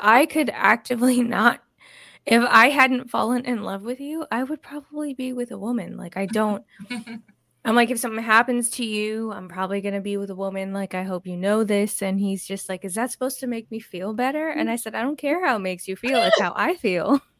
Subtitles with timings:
[0.00, 0.12] trash.
[0.12, 1.60] And if I could actively not
[2.26, 5.96] if I hadn't fallen in love with you, I would probably be with a woman.
[5.96, 6.64] Like I don't
[7.64, 10.72] I'm like if something happens to you, I'm probably going to be with a woman
[10.72, 13.70] like I hope you know this and he's just like is that supposed to make
[13.70, 14.48] me feel better?
[14.48, 17.20] And I said I don't care how it makes you feel, it's how I feel.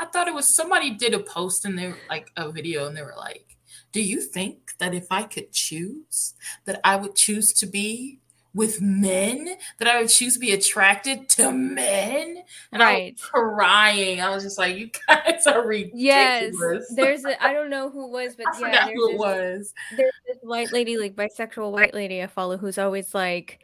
[0.00, 3.02] I thought it was somebody did a post and they like a video and they
[3.02, 3.56] were like,
[3.92, 8.18] "Do you think that if I could choose that I would choose to be
[8.54, 12.42] with men that I would choose to be attracted to men.
[12.70, 13.02] And right.
[13.02, 14.20] I was crying.
[14.20, 16.02] I was just like, you guys are ridiculous.
[16.02, 16.94] Yes.
[16.94, 19.74] There's a, I don't know who it was, but I yeah, who it this, was.
[19.96, 23.60] There's this white lady, like bisexual white lady I follow who's always like,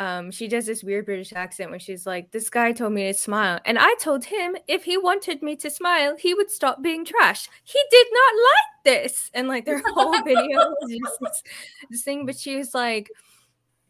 [0.00, 3.14] um, she does this weird British accent when she's like, This guy told me to
[3.14, 3.58] smile.
[3.64, 7.48] And I told him if he wanted me to smile, he would stop being trash.
[7.64, 9.30] He did not like this.
[9.34, 11.42] And like their whole video was just this,
[11.90, 13.10] this thing, but she was like,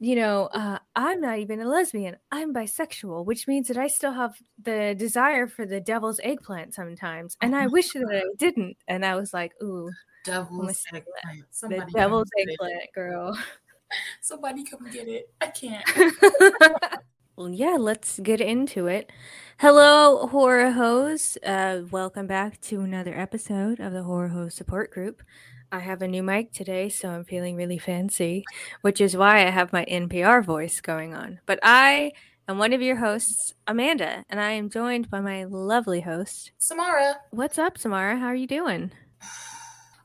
[0.00, 2.16] you know, uh, I'm not even a lesbian.
[2.30, 7.36] I'm bisexual, which means that I still have the desire for the devil's eggplant sometimes.
[7.40, 8.76] And I wish that I didn't.
[8.86, 9.90] And I was like, ooh,
[10.24, 11.44] devil's eggplant.
[11.60, 13.36] The devil's eggplant, girl.
[14.20, 15.30] Somebody come get it.
[15.40, 15.84] I can't.
[17.38, 19.12] well, yeah, let's get into it.
[19.60, 21.38] Hello, horror hoes.
[21.46, 25.22] Uh, welcome back to another episode of the Horror Hoes Support Group.
[25.70, 28.44] I have a new mic today, so I'm feeling really fancy,
[28.80, 31.38] which is why I have my NPR voice going on.
[31.46, 32.10] But I
[32.48, 37.18] am one of your hosts, Amanda, and I am joined by my lovely host, Samara.
[37.30, 38.18] What's up, Samara?
[38.18, 38.90] How are you doing?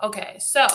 [0.02, 0.68] Okay, so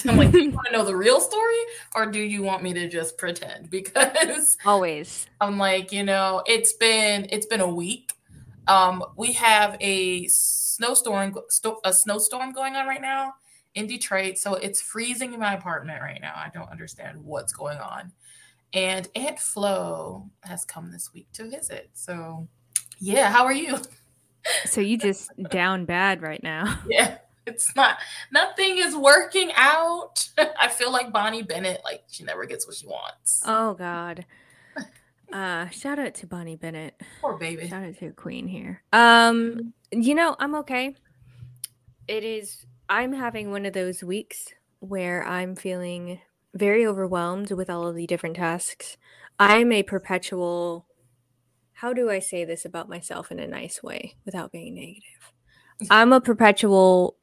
[0.06, 1.58] I'm like, do you want to know the real story
[1.94, 3.70] or do you want me to just pretend?
[3.78, 5.26] Because always.
[5.40, 8.12] I'm like, you know, it's been it's been a week.
[8.66, 11.34] Um, we have a snowstorm
[11.84, 13.34] a snowstorm going on right now
[13.74, 14.38] in Detroit.
[14.38, 16.32] So it's freezing in my apartment right now.
[16.34, 18.12] I don't understand what's going on.
[18.72, 21.90] And Aunt Flo has come this week to visit.
[21.94, 22.48] So,
[22.98, 23.78] yeah, how are you?
[24.66, 26.78] So you just down bad right now.
[26.88, 27.18] Yeah.
[27.48, 27.98] It's not
[28.30, 30.28] nothing is working out.
[30.38, 33.42] I feel like Bonnie Bennett, like she never gets what she wants.
[33.46, 34.24] Oh God.
[35.30, 36.98] Uh shout out to Bonnie Bennett.
[37.20, 37.68] Poor baby.
[37.68, 38.82] Shout out to queen here.
[38.94, 40.94] Um, you know, I'm okay.
[42.06, 44.46] It is I'm having one of those weeks
[44.80, 46.20] where I'm feeling
[46.54, 48.96] very overwhelmed with all of the different tasks.
[49.38, 50.86] I'm a perpetual,
[51.74, 55.32] how do I say this about myself in a nice way without being negative?
[55.90, 57.16] I'm a perpetual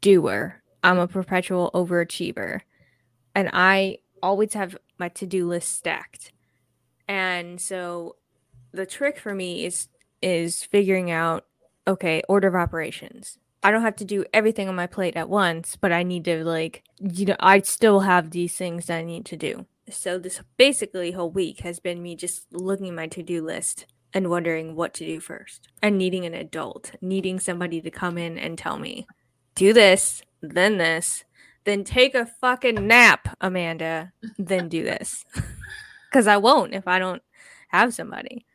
[0.00, 2.60] doer, I'm a perpetual overachiever.
[3.34, 6.32] And I always have my to do list stacked.
[7.08, 8.16] And so
[8.72, 9.88] the trick for me is
[10.22, 11.46] is figuring out
[11.88, 15.76] okay order of operations I don't have to do everything on my plate at once,
[15.76, 19.26] but I need to like you know I still have these things that I need
[19.26, 19.66] to do.
[19.90, 24.30] So this basically whole week has been me just looking at my to-do list and
[24.30, 25.68] wondering what to do first.
[25.82, 29.06] And needing an adult, needing somebody to come in and tell me,
[29.54, 31.24] "Do this, then this,
[31.64, 35.24] then take a fucking nap, Amanda, then do this."
[36.12, 37.22] Cuz I won't if I don't
[37.68, 38.46] have somebody.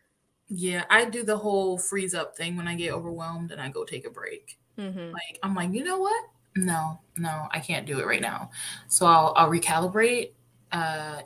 [0.47, 3.83] Yeah, I do the whole freeze up thing when I get overwhelmed and I go
[3.83, 4.57] take a break.
[4.77, 5.11] Mm-hmm.
[5.11, 6.25] Like I'm like, you know what?
[6.55, 8.49] No, no, I can't do it right now.
[8.87, 10.31] So I'll I'll recalibrate.
[10.71, 11.21] Uh,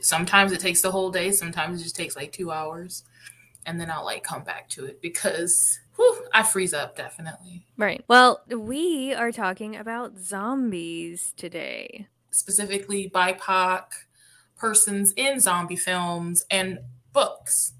[0.00, 1.30] sometimes it takes the whole day.
[1.30, 3.04] Sometimes it just takes like two hours,
[3.66, 7.66] and then I'll like come back to it because whew, I freeze up definitely.
[7.76, 8.04] Right.
[8.08, 13.84] Well, we are talking about zombies today, specifically BIPOC
[14.56, 16.78] persons in zombie films and
[17.12, 17.72] books,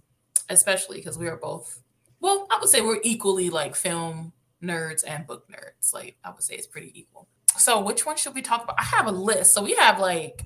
[0.48, 1.80] especially because we are both.
[2.20, 4.32] Well, I would say we're equally like film
[4.62, 5.92] nerds and book nerds.
[5.92, 7.28] Like I would say it's pretty equal.
[7.56, 8.80] So which one should we talk about?
[8.80, 9.54] I have a list.
[9.54, 10.44] So we have like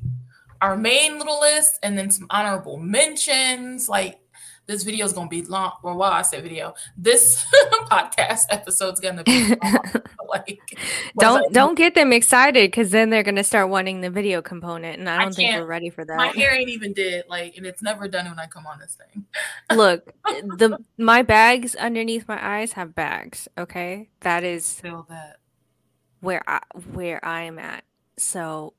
[0.61, 3.89] our main little list and then some honorable mentions.
[3.89, 4.21] Like
[4.69, 5.73] this video is gonna be long.
[5.83, 7.45] Well, while I said video, this
[7.91, 9.59] podcast episode's gonna be long.
[10.29, 10.79] like
[11.19, 15.09] don't don't get them excited because then they're gonna start wanting the video component, and
[15.09, 16.17] I don't I think we're ready for that.
[16.17, 18.95] My hair ain't even did like, and it's never done when I come on this
[18.95, 19.25] thing.
[19.75, 23.49] Look, the my bags underneath my eyes have bags.
[23.57, 25.39] Okay, that is that
[26.21, 26.61] where I
[26.93, 27.85] where I am at.
[28.19, 28.75] So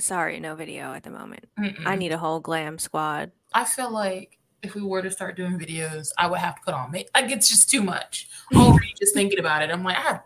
[0.00, 1.48] sorry, no video at the moment.
[1.60, 1.86] Mm-mm.
[1.86, 3.30] I need a whole glam squad.
[3.54, 6.74] I feel like if we were to start doing videos, I would have to put
[6.74, 7.10] on makeup.
[7.14, 8.28] Like it's just too much.
[8.54, 10.20] Already just thinking about it, I'm like, I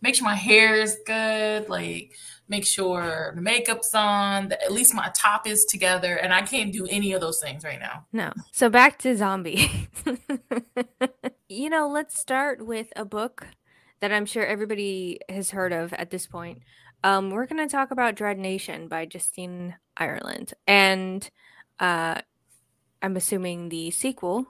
[0.00, 2.12] make sure my hair is good, like
[2.48, 6.72] make sure the makeup's on, that at least my top is together, and I can't
[6.72, 8.06] do any of those things right now.
[8.12, 8.32] No.
[8.50, 9.88] So back to zombie.
[11.48, 13.46] you know, let's start with a book
[14.00, 16.62] that I'm sure everybody has heard of at this point.
[17.04, 20.54] Um, we're going to talk about Dread Nation by Justina Ireland.
[20.66, 21.28] And
[21.78, 22.20] uh,
[23.02, 24.46] I'm assuming the sequel,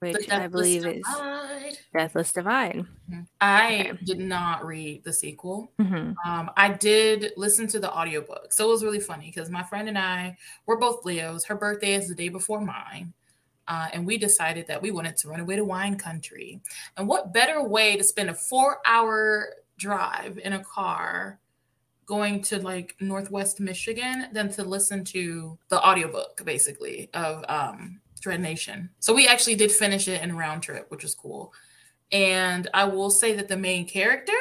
[0.00, 1.68] which I believe Divide.
[1.70, 2.84] is Deathless Divide.
[3.10, 3.20] Mm-hmm.
[3.40, 4.04] I okay.
[4.04, 5.70] did not read the sequel.
[5.80, 6.12] Mm-hmm.
[6.28, 8.52] Um, I did listen to the audiobook.
[8.52, 11.44] So it was really funny because my friend and I were both Leos.
[11.44, 13.12] Her birthday is the day before mine.
[13.68, 16.60] Uh, and we decided that we wanted to run away to wine country.
[16.96, 21.38] And what better way to spend a four hour drive in a car
[22.06, 28.40] going to like Northwest Michigan than to listen to the audiobook basically of um, Dread
[28.40, 28.88] Nation.
[29.00, 31.52] So we actually did finish it in round trip, which was cool.
[32.12, 34.32] And I will say that the main character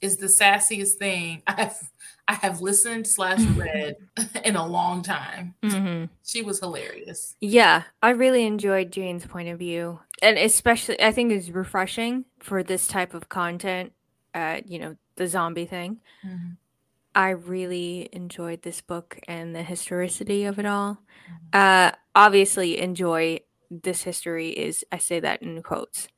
[0.00, 1.78] is the sassiest thing I've
[2.26, 3.96] I have listened slash read
[4.44, 5.54] in a long time.
[5.62, 6.06] Mm-hmm.
[6.24, 7.36] She was hilarious.
[7.40, 12.62] Yeah, I really enjoyed Jane's point of view, and especially I think it's refreshing for
[12.62, 13.92] this type of content.
[14.32, 15.98] Uh, you know, the zombie thing.
[16.26, 16.52] Mm-hmm.
[17.14, 20.94] I really enjoyed this book and the historicity of it all.
[20.94, 21.34] Mm-hmm.
[21.52, 23.40] Uh, obviously, enjoy
[23.70, 26.08] this history is I say that in quotes.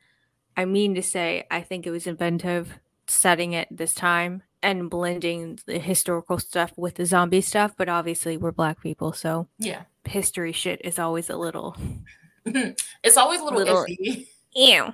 [0.57, 2.79] I mean to say, I think it was inventive
[3.09, 7.75] setting it this time and blending the historical stuff with the zombie stuff.
[7.77, 11.77] But obviously, we're black people, so yeah, history shit is always a little.
[12.45, 14.27] it's always a little, little iffy.
[14.55, 14.93] Ew.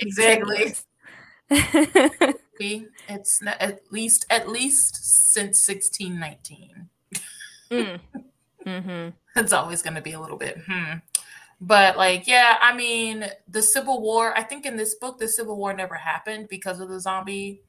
[0.00, 0.74] Exactly.
[3.08, 6.88] it's not, at least at least since 1619.
[7.70, 8.00] Mm.
[8.66, 9.10] Mm-hmm.
[9.36, 10.94] It's always going to be a little bit, hmm.
[11.60, 14.36] But like, yeah, I mean, the Civil War.
[14.36, 17.62] I think in this book, the Civil War never happened because of the zombie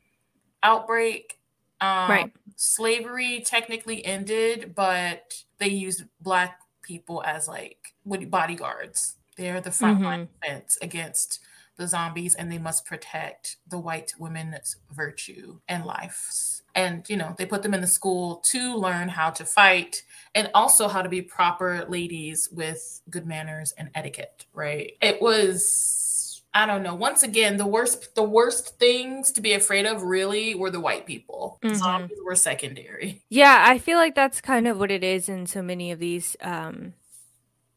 [0.64, 1.40] outbreak.
[1.80, 2.32] Um, right.
[2.56, 9.16] Slavery technically ended, but they used black people as like bodyguards.
[9.38, 10.40] They're the frontline mm-hmm.
[10.42, 11.40] defense against
[11.78, 16.64] the zombies and they must protect the white women's virtue and lives.
[16.76, 20.04] And, you know, they put them in the school to learn how to fight
[20.36, 24.94] and also how to be proper ladies with good manners and etiquette, right?
[25.02, 26.94] It was, I don't know.
[26.94, 31.06] Once again, the worst, the worst things to be afraid of really were the white
[31.06, 31.60] people.
[31.64, 31.76] Mm-hmm.
[31.76, 33.24] Zombies were secondary.
[33.30, 36.36] Yeah, I feel like that's kind of what it is in so many of these
[36.42, 36.94] um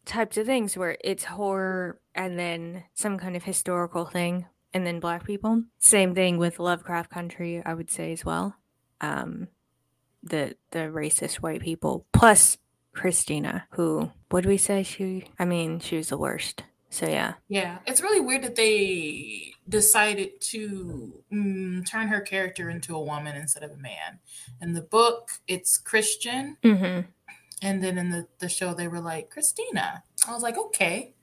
[0.05, 5.00] types of things where it's horror and then some kind of historical thing and then
[5.00, 5.64] black people.
[5.79, 8.56] Same thing with Lovecraft Country, I would say as well.
[9.00, 9.49] Um,
[10.23, 12.58] the the racist white people plus
[12.93, 15.25] Christina, who would we say she?
[15.38, 16.64] I mean, she was the worst.
[16.91, 17.35] So yeah.
[17.49, 23.37] Yeah, it's really weird that they decided to mm, turn her character into a woman
[23.37, 24.19] instead of a man.
[24.61, 26.56] In the book, it's Christian.
[26.64, 27.08] Mm-hmm.
[27.62, 30.03] And then in the, the show, they were like, Christina.
[30.27, 31.15] I was like, okay,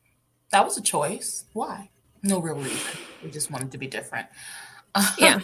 [0.52, 1.46] that was a choice.
[1.54, 1.90] Why?
[2.24, 3.00] No real reason.
[3.24, 4.28] We just wanted to be different.
[5.20, 5.40] Yeah.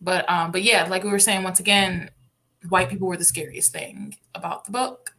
[0.00, 2.10] but um, but yeah, like we were saying, once again,
[2.68, 5.14] white people were the scariest thing about the book.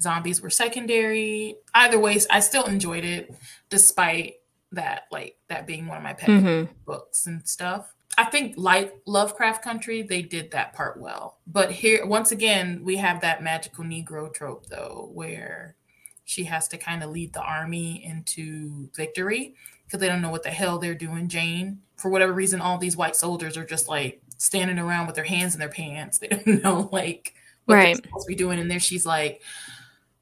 [0.00, 1.56] Zombies were secondary.
[1.72, 3.32] Either ways, I still enjoyed it,
[3.70, 4.36] despite
[4.72, 6.72] that, like that being one of my pet mm-hmm.
[6.84, 7.94] books and stuff.
[8.18, 11.38] I think like Lovecraft Country, they did that part well.
[11.46, 15.76] But here, once again, we have that magical Negro trope, though, where
[16.24, 19.54] she has to kind of lead the army into victory
[19.86, 21.28] because they don't know what the hell they're doing.
[21.28, 25.24] Jane, for whatever reason, all these white soldiers are just like standing around with their
[25.24, 26.18] hands in their pants.
[26.22, 27.84] They don't know like what right.
[27.94, 28.58] they're supposed to be doing.
[28.58, 29.42] And there she's like,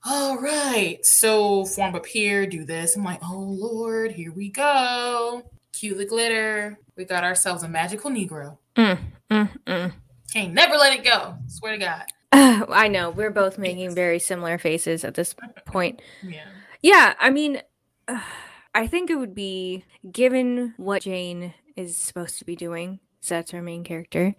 [0.05, 2.97] all right, so form up here, do this.
[2.97, 5.43] I'm like, oh Lord, here we go.
[5.81, 6.79] Cue the glitter.
[6.95, 8.59] We got ourselves a magical Negro.
[8.77, 8.99] Mm,
[9.31, 9.93] mm, mm.
[10.31, 11.37] Can't never let it go.
[11.47, 12.03] Swear to God.
[12.31, 15.35] Uh, I know we're both making very similar faces at this
[15.65, 16.03] point.
[16.23, 16.45] yeah.
[16.83, 17.15] Yeah.
[17.19, 17.63] I mean,
[18.07, 18.21] uh,
[18.75, 23.01] I think it would be given what Jane is supposed to be doing.
[23.23, 24.35] So that's her main character.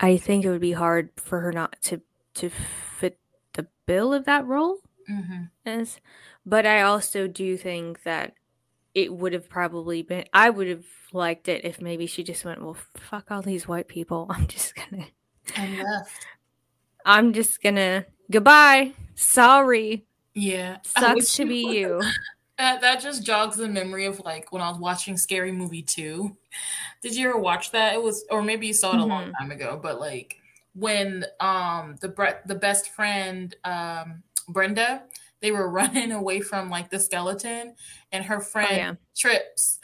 [0.00, 2.00] I think it would be hard for her not to
[2.36, 3.18] to fit
[3.52, 4.78] the bill of that role.
[5.10, 5.42] Mm-hmm.
[5.66, 6.00] As,
[6.46, 8.32] but I also do think that
[8.94, 12.62] it would have probably been I would have liked it if maybe she just went,
[12.62, 14.26] Well fuck all these white people.
[14.30, 15.06] I'm just gonna
[15.56, 16.26] and left.
[17.04, 18.92] I'm just gonna goodbye.
[19.14, 20.04] Sorry.
[20.34, 20.78] Yeah.
[20.82, 22.02] Sucks to be you.
[22.56, 26.36] That, that just jogs the memory of like when I was watching Scary Movie 2.
[27.02, 27.94] Did you ever watch that?
[27.94, 29.10] It was or maybe you saw it a mm-hmm.
[29.10, 30.36] long time ago, but like
[30.74, 35.02] when um the the best friend um Brenda
[35.44, 37.74] they were running away from like the skeleton
[38.10, 38.94] and her oh, friend oh, yeah.
[39.14, 39.78] trips.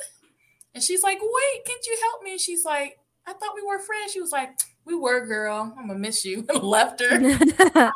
[0.74, 2.32] And she's like wait can't you help me?
[2.32, 4.12] And she's like i thought we were friends.
[4.12, 5.74] She was like we were girl.
[5.78, 6.46] I'm gonna miss you.
[6.48, 7.20] And left her.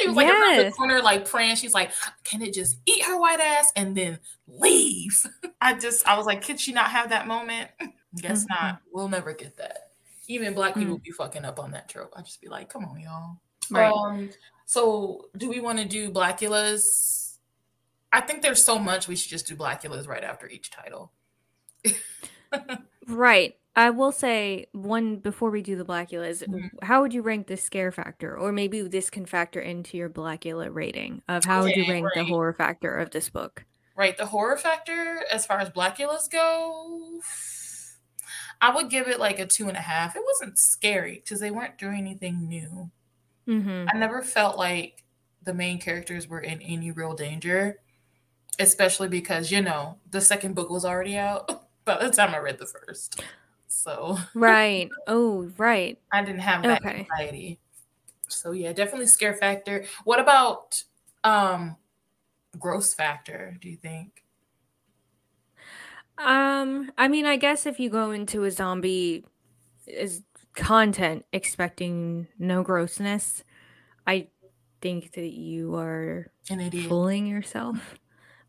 [0.00, 0.58] She was like yes.
[0.58, 1.56] around the corner like praying.
[1.56, 1.90] She's like
[2.24, 5.22] can it just eat her white ass and then leave?
[5.60, 7.70] I just i was like could she not have that moment?
[8.16, 8.66] Guess mm-hmm.
[8.66, 8.80] not.
[8.90, 9.90] We'll never get that.
[10.28, 11.02] Even black people mm-hmm.
[11.04, 12.14] be fucking up on that trope.
[12.16, 13.36] I just be like come on y'all.
[13.70, 13.92] Right.
[13.92, 14.30] Um,
[14.66, 17.38] so, do we want to do Blackulas?
[18.12, 21.12] I think there's so much we should just do Blackulas right after each title.
[23.08, 23.56] right.
[23.78, 26.70] I will say one before we do the Blackulas, Mhm.
[26.82, 28.34] how would you rank the scare factor?
[28.36, 32.24] Or maybe this can factor into your Blackula rating of how would you rank the
[32.24, 33.64] horror factor of this book?
[33.94, 37.20] Right, the horror factor, as far as Blackulas go,
[38.62, 40.16] I would give it like a two and a half.
[40.16, 42.90] It wasn't scary because they weren't doing anything new.
[43.48, 43.86] Mm-hmm.
[43.92, 45.04] I never felt like
[45.42, 47.78] the main characters were in any real danger,
[48.58, 52.58] especially because, you know, the second book was already out by the time I read
[52.58, 53.22] the first.
[53.68, 54.90] So Right.
[55.06, 55.98] Oh, right.
[56.12, 57.08] I didn't have that Okay.
[57.10, 57.58] anxiety.
[58.28, 59.84] So yeah, definitely scare factor.
[60.04, 60.82] What about
[61.24, 61.76] um
[62.58, 64.24] gross factor, do you think?
[66.18, 69.24] Um, I mean, I guess if you go into a zombie
[69.86, 70.22] is
[70.56, 73.44] content expecting no grossness,
[74.06, 74.28] I
[74.80, 76.88] think that you are An idiot.
[76.88, 77.94] fooling yourself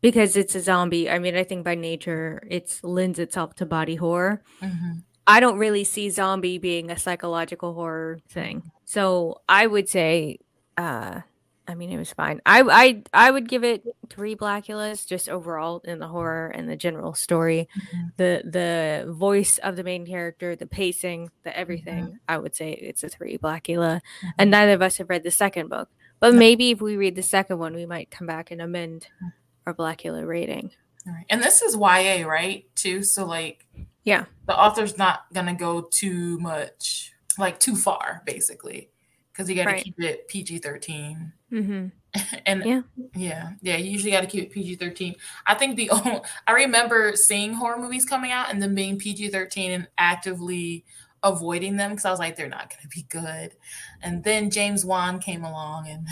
[0.00, 1.08] because it's a zombie.
[1.10, 4.42] I mean, I think by nature it's lends itself to body horror.
[4.60, 5.02] Mhm.
[5.26, 8.70] I don't really see zombie being a psychological horror thing.
[8.86, 10.38] So I would say,
[10.78, 11.20] uh,
[11.68, 12.40] I mean, it was fine.
[12.46, 16.76] I I I would give it three Blackulas just overall in the horror and the
[16.76, 18.12] general story, Mhm.
[18.16, 21.60] the the voice of the main character, the pacing, the mm-hmm.
[21.60, 22.18] everything.
[22.26, 24.28] I would say it's a three Blackula, mm-hmm.
[24.38, 25.90] and neither of us have read the second book.
[26.20, 29.32] But maybe if we read the second one, we might come back and amend mm.
[29.66, 30.72] our Blackula rating.
[31.06, 31.24] All right.
[31.30, 32.64] And this is YA, right?
[32.74, 33.04] Too.
[33.04, 33.66] So like
[34.02, 34.24] Yeah.
[34.46, 38.90] the author's not gonna go too much like too far, basically.
[39.38, 39.84] Because you gotta Right.
[39.84, 41.32] keep it PG thirteen.
[41.52, 41.86] Mm-hmm.
[42.46, 42.82] and Yeah.
[43.14, 45.14] yeah, yeah, you usually got to keep it PG thirteen.
[45.46, 49.28] I think the o- I remember seeing horror movies coming out and them being PG
[49.28, 50.84] thirteen and actively
[51.22, 53.54] avoiding them because I was like, they're not going to be good.
[54.02, 56.08] And then James Wan came along and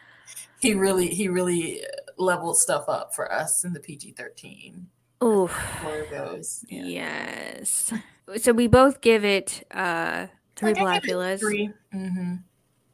[0.60, 1.82] he really he really
[2.18, 4.86] leveled stuff up for us in the PG thirteen.
[5.24, 5.48] Ooh.
[5.48, 6.84] Where it goes, yeah.
[6.84, 7.92] Yes.
[8.36, 11.40] So we both give it uh three I give Blackulas.
[11.40, 12.34] 3 Mm-hmm.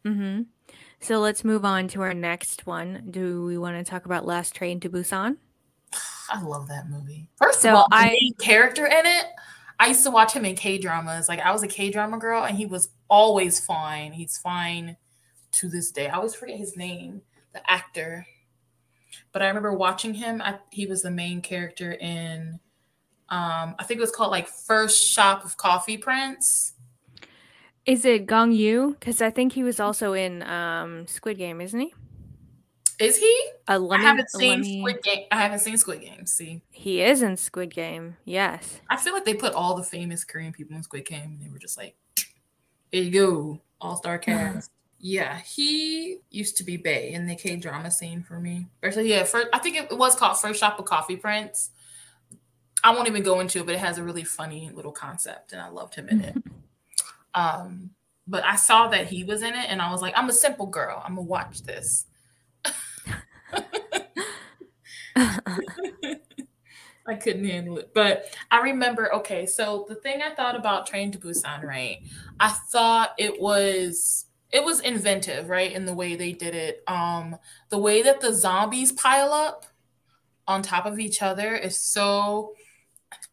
[0.06, 0.42] Mm-hmm.
[1.00, 3.08] So let's move on to our next one.
[3.10, 5.36] Do we want to talk about Last Train to Busan?
[6.30, 7.28] I love that movie.
[7.36, 9.25] First So of all, the I- main character in it,
[9.78, 11.28] I used to watch him in K dramas.
[11.28, 14.12] Like I was a K drama girl, and he was always fine.
[14.12, 14.96] He's fine
[15.52, 16.08] to this day.
[16.08, 17.20] I always forget his name,
[17.52, 18.26] the actor.
[19.32, 20.40] But I remember watching him.
[20.40, 22.58] I, he was the main character in,
[23.28, 26.72] um, I think it was called like First Shop of Coffee Prince.
[27.86, 28.96] Is it Gong Yoo?
[28.98, 31.94] Because I think he was also in um Squid Game, isn't he?
[32.98, 33.48] Is he?
[33.68, 35.24] Uh, let I haven't seen me- Squid Game.
[35.30, 36.26] I haven't seen Squid Game.
[36.26, 38.16] See, He is in Squid Game.
[38.24, 38.80] Yes.
[38.88, 41.50] I feel like they put all the famous Korean people in Squid Game, and they
[41.50, 41.94] were just like,
[42.90, 47.56] "Here you go, all star cast." yeah, he used to be Bay in the K
[47.56, 48.66] drama scene for me.
[48.82, 51.70] Actually, yeah, first, I think it was called First Shop of Coffee Prince.
[52.82, 55.60] I won't even go into it, but it has a really funny little concept, and
[55.60, 56.36] I loved him in it.
[57.36, 57.90] um,
[58.26, 60.66] but I saw that he was in it, and I was like, "I'm a simple
[60.66, 61.00] girl.
[61.04, 62.06] I'm gonna watch this."
[67.08, 67.92] I couldn't handle it.
[67.94, 71.98] But I remember, okay, so the thing I thought about Train to Busan, right?
[72.40, 75.72] I thought it was it was inventive, right?
[75.72, 76.82] In the way they did it.
[76.86, 77.36] Um,
[77.68, 79.66] the way that the zombies pile up
[80.46, 82.54] on top of each other is so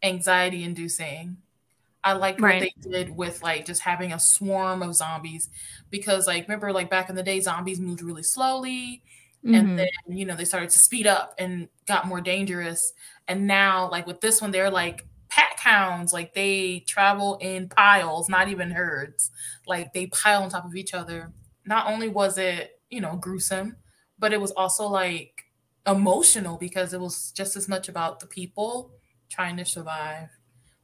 [0.02, 1.38] anxiety inducing.
[2.04, 2.60] I liked Right.
[2.62, 5.48] what they did with like just having a swarm of zombies
[5.90, 9.02] because like remember like back in the day zombies moved really slowly
[9.44, 9.54] Mhm.
[9.56, 12.92] and then you know they started to speed up and got more dangerous
[13.28, 18.28] and now like with this one they're like pack hounds like they travel in piles
[18.28, 19.30] not even herds
[19.66, 21.32] like they pile on top of each other
[21.66, 23.76] not only was it you know gruesome
[24.18, 25.44] but it was also like
[25.86, 28.92] emotional because it was just as much about the people
[29.28, 30.28] trying to survive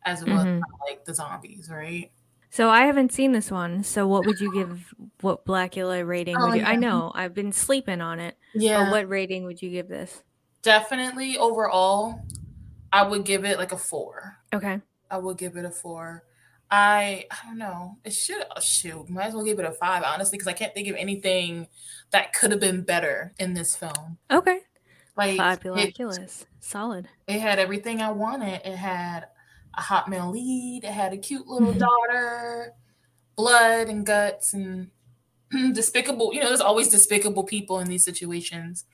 [0.05, 0.59] as well Mhm.
[0.59, 2.11] about, like the zombies right
[2.53, 3.85] So I haven't seen this one.
[3.85, 4.93] So what would you give?
[5.21, 6.65] What Blackula rating Oh, would you?
[6.65, 8.37] I know I've been sleeping on it.
[8.55, 10.23] yeah what rating would you give this?
[10.63, 12.21] definitely overall
[12.93, 14.81] i would give it like a four Okay.
[15.11, 16.25] I would give it a four.
[16.71, 17.97] I I don't know.
[18.05, 19.09] It should oh, shoot.
[19.09, 21.67] Might as well give it a five, honestly, because I can't think of anything
[22.13, 24.19] that could have been better in this film.
[24.31, 24.61] Okay.
[25.17, 27.09] Like fabulous, Solid.
[27.27, 28.61] it had everything I wanted.
[28.65, 29.27] It had
[29.75, 30.85] a hot male lead.
[30.85, 31.79] It had a cute little Mhm.
[31.79, 32.75] daughter,
[33.37, 34.91] blood and guts and
[35.75, 36.33] despicable.
[36.35, 38.85] You know, there's always despicable people in these situations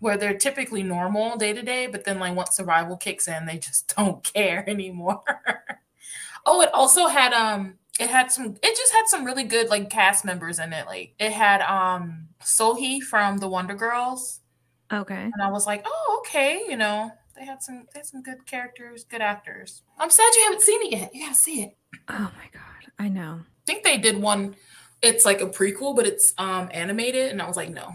[0.00, 3.58] where they're typically normal day to day, but then like once survival kicks in, they
[3.58, 5.22] just don't care anymore.
[6.46, 9.90] oh, it also had um it had some it just had some really good like
[9.90, 10.86] cast members in it.
[10.86, 14.40] Like it had um Sohee from the Wonder Girls.
[14.92, 15.14] Okay.
[15.32, 16.62] And I was like, oh, okay.
[16.68, 19.82] You know, they had some they had some good characters, good actors.
[19.98, 21.14] I'm sad you haven't seen it yet.
[21.14, 21.76] You gotta see it.
[22.08, 23.40] Oh my god, I know.
[23.40, 24.56] I think they did one.
[25.00, 27.94] It's like a prequel, but it's um animated, and I was like, no,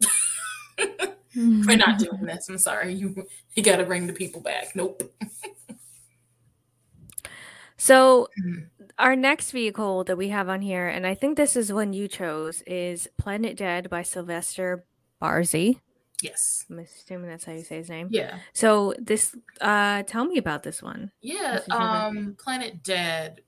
[1.36, 2.48] we're not doing this.
[2.48, 2.92] I'm sorry.
[2.94, 4.74] You you got to bring the people back.
[4.74, 5.02] Nope.
[7.76, 8.28] so
[8.98, 12.08] our next vehicle that we have on here, and I think this is one you
[12.08, 14.84] chose, is Planet Dead by Sylvester
[15.22, 15.80] Barzey.
[16.22, 16.64] Yes.
[16.70, 18.08] I'm assuming that's how you say his name.
[18.10, 18.38] Yeah.
[18.52, 21.10] So this uh tell me about this one.
[21.20, 21.60] Yeah.
[21.70, 23.42] Um Planet Dead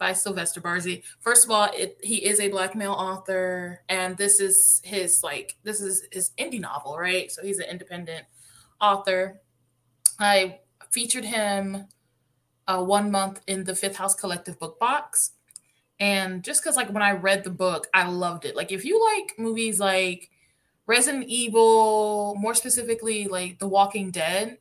[0.00, 1.02] by Sylvester Barzey.
[1.20, 5.56] First of all, it, he is a black male author, and this is his like
[5.62, 7.30] this is his indie novel, right?
[7.30, 8.24] So he's an independent
[8.80, 9.42] author.
[10.18, 10.60] I
[10.90, 11.86] featured him
[12.66, 15.32] uh, one month in the Fifth House Collective book box,
[16.00, 18.56] and just because like when I read the book, I loved it.
[18.56, 20.29] Like if you like movies like
[20.90, 24.58] Resident Evil, more specifically like The Walking Dead,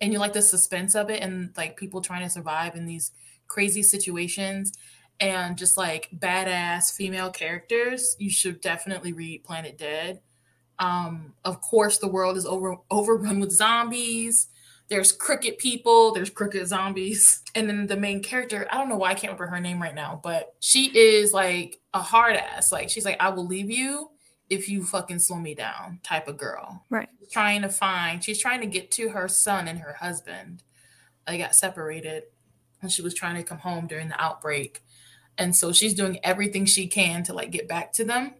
[0.00, 3.10] and you like the suspense of it and like people trying to survive in these
[3.48, 4.72] crazy situations
[5.18, 10.20] and just like badass female characters, you should definitely read Planet Dead.
[10.78, 14.46] Um, of course, the world is over overrun with zombies.
[14.88, 17.42] There's crooked people, there's crooked zombies.
[17.56, 19.94] And then the main character, I don't know why I can't remember her name right
[19.94, 22.70] now, but she is like a hard ass.
[22.70, 24.10] Like she's like, I will leave you
[24.50, 26.84] if you fucking slow me down type of girl.
[26.90, 27.08] Right.
[27.30, 30.64] Trying to find, she's trying to get to her son and her husband.
[31.26, 32.24] They got separated
[32.82, 34.82] and she was trying to come home during the outbreak.
[35.38, 38.34] And so she's doing everything she can to like get back to them.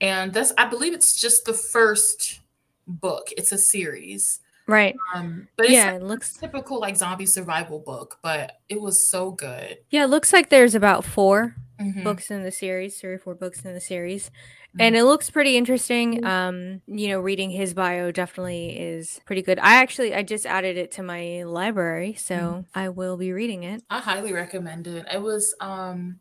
[0.00, 2.40] And that's I believe it's just the first
[2.86, 3.30] book.
[3.36, 4.38] It's a series.
[4.68, 4.94] Right.
[5.14, 9.78] Um, but yeah, it looks typical like zombie survival book, but it was so good.
[9.90, 12.04] Yeah, it looks like there's about 4 mm-hmm.
[12.04, 14.30] books in the series, three or four books in the series
[14.78, 15.00] and mm-hmm.
[15.00, 16.24] it looks pretty interesting.
[16.24, 19.58] Um you know reading his bio definitely is pretty good.
[19.58, 22.64] I actually i just added it to my library so mm.
[22.74, 23.82] i will be reading it.
[23.90, 25.06] I highly recommend it.
[25.12, 26.20] It was um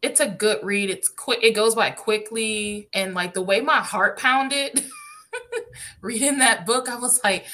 [0.00, 0.90] it's a good read.
[0.90, 4.84] It's quick it goes by quickly and like the way my heart pounded
[6.00, 7.44] reading that book i was like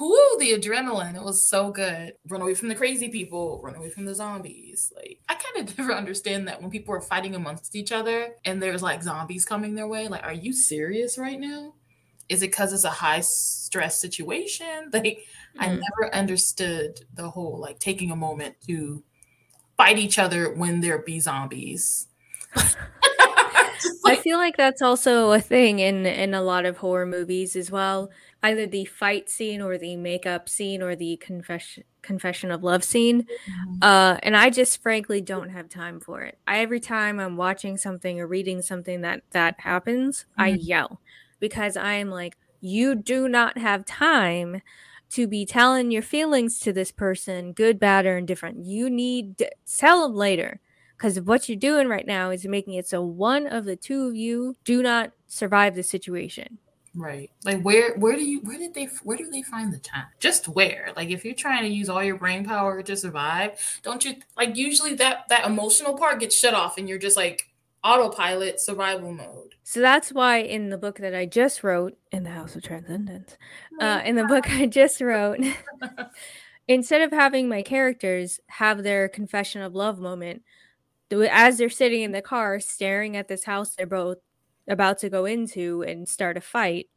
[0.00, 1.14] whoo, the adrenaline.
[1.14, 2.14] It was so good.
[2.28, 4.92] Run away from the crazy people, run away from the zombies.
[4.96, 8.62] Like, I kind of never understand that when people are fighting amongst each other and
[8.62, 10.08] there's like zombies coming their way.
[10.08, 11.74] Like, are you serious right now?
[12.28, 14.90] Is it because it's a high stress situation?
[15.00, 15.18] Like, mm.
[15.58, 19.02] I never understood the whole like taking a moment to
[19.76, 22.06] fight each other when there be zombies.
[24.04, 27.70] I feel like that's also a thing in in a lot of horror movies as
[27.70, 28.10] well.
[28.42, 33.22] Either the fight scene or the makeup scene or the confession confession of love scene.
[33.22, 33.74] Mm-hmm.
[33.82, 36.38] Uh, and I just frankly don't have time for it.
[36.46, 40.42] I, every time I'm watching something or reading something that that happens, mm-hmm.
[40.42, 41.00] I yell
[41.38, 44.62] because I am like, you do not have time
[45.10, 48.64] to be telling your feelings to this person, good, bad, or indifferent.
[48.64, 50.60] You need to tell them later
[50.96, 54.14] because what you're doing right now is making it so one of the two of
[54.14, 56.58] you do not survive the situation
[56.94, 57.30] right.
[57.44, 60.06] Like where where do you where did they where do they find the time?
[60.18, 60.92] Just where?
[60.96, 64.56] Like if you're trying to use all your brain power to survive don't you like
[64.56, 67.50] usually that that emotional part gets shut off and you're just like
[67.82, 69.54] autopilot survival mode.
[69.64, 73.36] So that's why in the book that i just wrote in the house of transcendence
[73.80, 75.38] uh, in the book i just wrote
[76.68, 80.42] instead of having my characters have their confession of love moment
[81.30, 84.18] as they're sitting in the car staring at this house they're both
[84.70, 86.88] about to go into and start a fight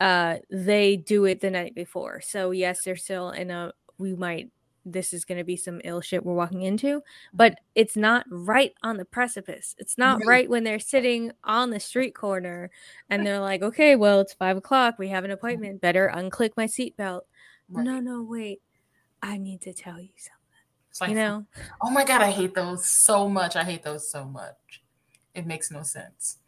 [0.00, 4.50] uh they do it the night before so yes they're still in a we might
[4.84, 7.02] this is going to be some ill shit we're walking into
[7.34, 11.70] but it's not right on the precipice it's not right, right when they're sitting on
[11.70, 12.70] the street corner
[13.10, 16.64] and they're like okay well it's five o'clock we have an appointment better unclick my
[16.64, 17.22] seatbelt
[17.68, 17.84] right.
[17.84, 18.62] no no wait
[19.20, 20.38] i need to tell you something
[21.00, 21.44] like, you know?
[21.82, 23.56] Oh my god, I hate those so much.
[23.56, 24.82] I hate those so much.
[25.34, 26.38] It makes no sense.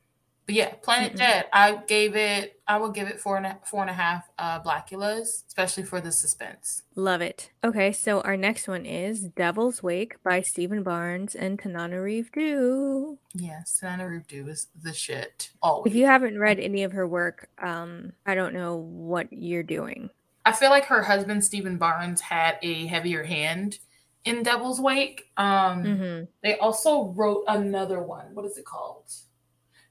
[0.47, 1.47] But yeah, Planet mm Dead.
[1.53, 2.61] I gave it.
[2.67, 6.01] I would give it four and a, four and a half uh, Blackulas, especially for
[6.01, 6.83] the suspense.
[6.95, 7.51] Love it.
[7.63, 13.19] Okay, so our next one is Devil's Wake by Stephen Barnes and Tananarive Due.
[13.35, 15.51] Yes, Tananarive Due is the shit.
[15.63, 15.93] Always.
[15.93, 20.11] If you haven't read any of her work, um, I don't know what you're doing.
[20.45, 23.79] I feel like her husband Stephen Barnes had a heavier hand
[24.25, 25.31] in Devil's Wake.
[25.37, 26.25] Um, mm-hmm.
[26.43, 28.35] They also wrote another one.
[28.35, 29.13] What is it called?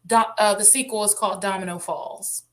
[0.10, 2.44] Do- uh, the sequel is called Domino Falls.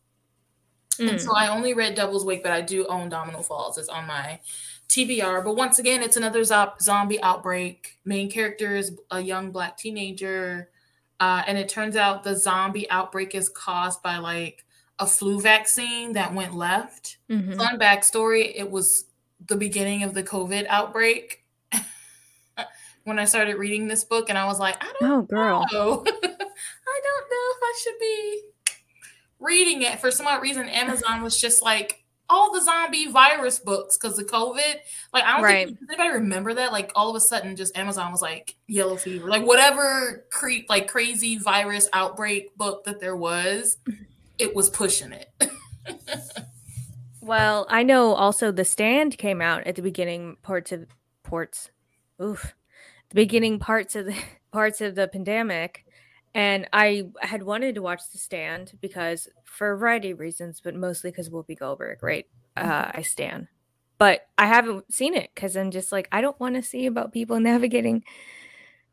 [0.98, 1.10] Mm.
[1.10, 1.36] And so mm.
[1.36, 3.76] I only read Devil's Wake, but I do own Domino Falls.
[3.78, 4.40] It's on my
[4.88, 5.44] TBR.
[5.44, 7.98] But once again, it's another zo- zombie outbreak.
[8.04, 10.70] Main character is a young black teenager.
[11.18, 14.64] Uh, and it turns out the zombie outbreak is caused by like
[14.98, 17.18] a flu vaccine that went left.
[17.30, 17.56] Mhm.
[17.56, 19.04] Fun backstory: it was
[19.46, 21.44] the beginning of the COVID outbreak
[23.04, 25.64] when I started reading this book, and I was like, I don't Oh, girl.
[25.72, 26.04] know.
[26.88, 28.42] I don't know if I should be
[29.38, 30.00] reading it.
[30.00, 34.26] For some odd reason, Amazon was just like all the zombie virus books because of
[34.26, 34.74] COVID.
[35.12, 35.66] Like, I don't Right.
[35.68, 36.72] think anybody remember that.
[36.72, 40.88] Like, all of a sudden, just Amazon was like yellow fever, like whatever creep, like
[40.88, 43.78] crazy virus outbreak book that there was,
[44.38, 45.30] it was pushing it.
[47.20, 50.86] Well, I know also The Stand came out at the beginning parts of
[51.24, 51.70] ports.
[52.22, 52.54] Oof.
[53.08, 54.14] The beginning parts of the
[54.52, 55.85] parts of the pandemic.
[56.36, 60.74] And I had wanted to watch The Stand because for a variety of reasons, but
[60.74, 62.26] mostly because Whoopi Goldberg, right?
[62.54, 63.48] Uh, I stand.
[63.96, 67.14] But I haven't seen it because I'm just like, I don't want to see about
[67.14, 68.04] people navigating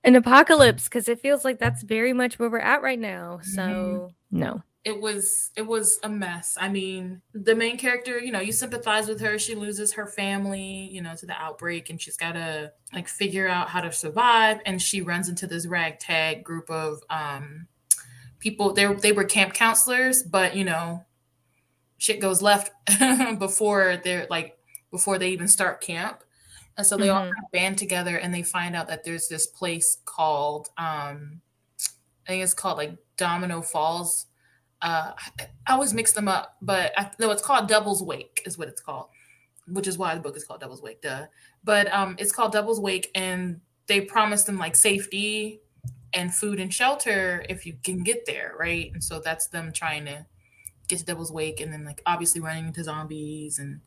[0.05, 3.41] an apocalypse because it feels like that's very much where we're at right now.
[3.43, 4.63] So, no.
[4.85, 6.57] It was it was a mess.
[6.59, 9.39] I mean, the main character, you know, you sympathize with her.
[9.39, 13.47] She loses her family, you know, to the outbreak, and she's got to like figure
[13.47, 14.59] out how to survive.
[14.65, 17.67] And she runs into this ragtag group of um,
[18.39, 18.73] people.
[18.73, 21.05] They they were camp counselors, but you know,
[21.97, 22.71] shit goes left
[23.39, 24.57] before they're like
[24.91, 26.23] before they even start camp.
[26.77, 27.29] And so they all Mhm.
[27.35, 31.41] kind of band together and they find out that there's this place called um
[32.25, 34.27] I think it's called like Domino Falls.
[34.83, 38.57] Uh I, I always mix them up, but I no, it's called Devil's Wake is
[38.59, 39.07] what it's called,
[39.67, 41.27] which is why the book is called Devil's Wake, duh.
[41.63, 45.61] But um it's called Devil's Wake and they promised them like safety
[46.13, 48.91] and food and shelter if you can get there, right?
[48.93, 50.25] And so that's them trying to
[50.89, 53.81] get to Devil's Wake and then like obviously running into zombies and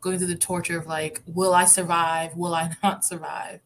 [0.00, 2.36] going through the torture of like, will I survive?
[2.36, 3.60] Will I not survive?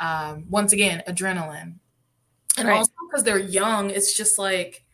[0.00, 1.76] Um, once again, adrenaline.
[2.58, 2.76] And Right.
[2.76, 4.84] also because they're young, it's just like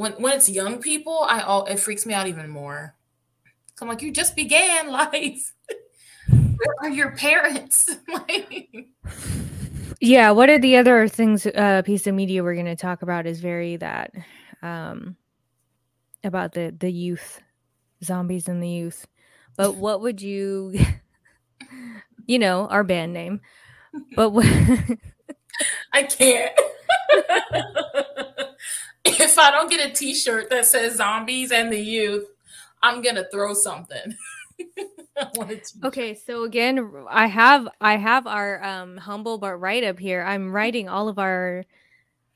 [0.00, 2.96] when when it's young people, I all it freaks me out even more.
[3.76, 5.52] So I'm like, you just began life.
[6.30, 7.90] Where are your parents?
[8.08, 8.88] like,
[10.00, 13.26] Yeah, what are the other things uh piece of media we're going to talk about
[13.26, 14.12] is very that
[14.62, 15.16] um
[16.24, 17.42] about the the youth
[18.02, 19.06] zombies and the youth.
[19.56, 20.74] But what would you
[22.26, 23.42] you know, our band name.
[24.16, 24.46] But what
[25.92, 26.52] I can't.
[29.20, 32.26] if I don't get a T-shirt that says "Zombies and the Youth,"
[32.82, 34.14] I'm gonna throw something.
[35.16, 35.84] I want a t-shirt.
[35.84, 40.22] Okay, so again, I have I have our um humble but right up here.
[40.22, 41.64] I'm writing all of our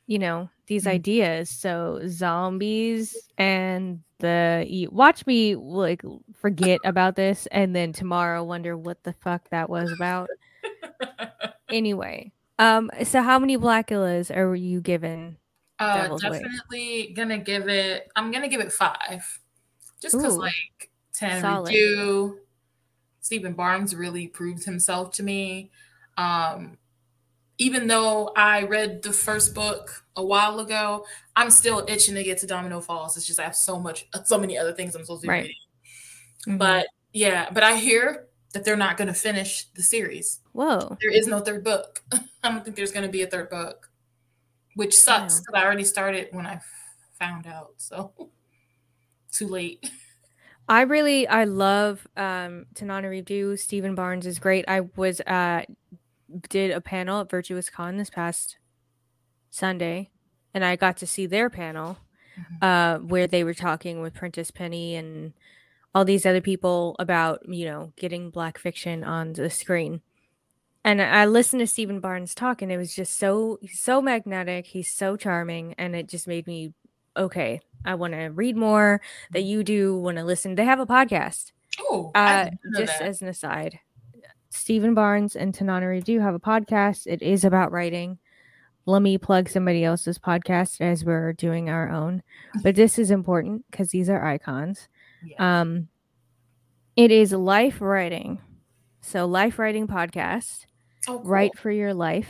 [0.06, 0.90] you know, these Mhm.
[0.90, 1.48] ideas.
[1.50, 6.02] So zombies and the watch me like
[6.34, 10.28] forget about this and then tomorrow wonder what the fuck that was about.
[11.70, 15.38] Anyway, um so how many blackulas are you given?
[15.78, 18.10] Uh, Devil's definitely gonna give it.
[18.16, 19.40] I'm gonna give it five,
[20.00, 21.68] just because like ten Solid.
[21.68, 22.40] review.
[23.20, 25.70] Stephen Barnes really proved himself to me.
[26.16, 26.76] Um,
[27.58, 32.38] even though I read the first book a while ago, I'm still itching to get
[32.38, 33.16] to Domino Falls.
[33.16, 35.42] It's just I have so much, so many other things I'm supposed to be Right.
[35.44, 35.56] reading.
[36.46, 36.58] Mhm.
[36.58, 40.40] But yeah, but I hear that they're not going to finish the series.
[40.52, 40.96] whoa.
[41.00, 42.02] There is no third book.
[42.44, 43.90] I don't think there's going to be a third book,
[44.74, 45.40] which sucks Wow.
[45.46, 46.60] because I already started when I
[47.18, 47.74] found out.
[47.78, 48.12] So
[49.32, 49.88] too late.
[50.68, 53.56] I really I love um Tananarive Due.
[53.56, 54.64] Stephen Barnes is great.
[54.68, 55.62] I was uh
[56.48, 58.56] did a panel at Virtuous Con this past
[59.50, 60.10] Sunday
[60.52, 61.98] and I got to see their panel
[62.38, 62.62] Mhm.
[62.62, 65.32] uh where they were talking with Prentice Penny and
[65.94, 70.00] all these other people about, you know, getting black fiction on the screen.
[70.84, 74.92] And I listened to Stephen Barnes talk and it was just so so magnetic, he's
[74.92, 76.74] so charming and it just made me
[77.16, 80.56] okay, I want to read more that you do want to listen.
[80.56, 81.52] They have a podcast.
[81.80, 83.02] Oh, Uh, just that.
[83.06, 83.78] as an aside,
[84.50, 87.06] Stephen Barnes and Tananarive Due have a podcast.
[87.06, 88.18] It is about writing.
[88.86, 92.22] Let me plug somebody else's podcast as we're doing our own,
[92.62, 94.88] but this is important because these are icons.
[95.38, 95.88] Um,
[96.96, 98.40] it is life writing,
[99.00, 100.66] so life writing podcast.
[101.08, 101.22] Oh, cool.
[101.22, 102.28] Write for your life.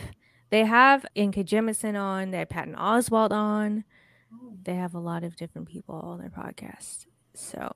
[0.50, 1.44] They have N.K.
[1.44, 2.30] Jemisin on.
[2.30, 3.84] They have Patton Oswalt on.
[4.32, 7.06] Oh, They have a lot of different people on their podcast.
[7.34, 7.72] So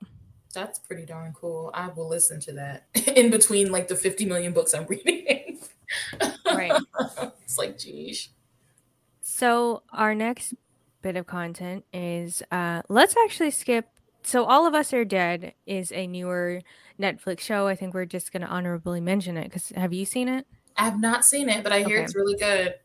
[0.53, 1.71] That's pretty darn cool.
[1.73, 2.85] I will listen to that
[3.15, 5.59] in between like the 50 million books I'm reading.
[6.45, 6.71] Right.
[7.43, 8.29] it's like, geez.
[9.21, 10.53] So our next
[11.01, 13.87] bit of content is uh let's actually skip
[14.21, 16.61] so all of us are dead is a newer
[16.99, 17.67] Netflix show.
[17.67, 20.45] I think we're just going to honorably mention it cuz have you seen it?
[20.79, 22.05] I have not seen it, but I hear Okay.
[22.05, 22.75] it's really good.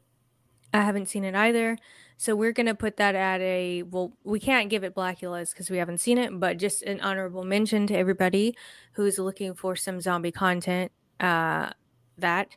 [0.73, 1.79] I haven't seen it either.
[2.17, 5.79] So we're gonna put that at a well, we can't give it Blackulas because we
[5.79, 8.57] haven't seen it, but just an honorable mention to everybody
[8.93, 10.91] who's looking for some zombie content.
[11.21, 11.71] Uh,
[12.19, 12.49] that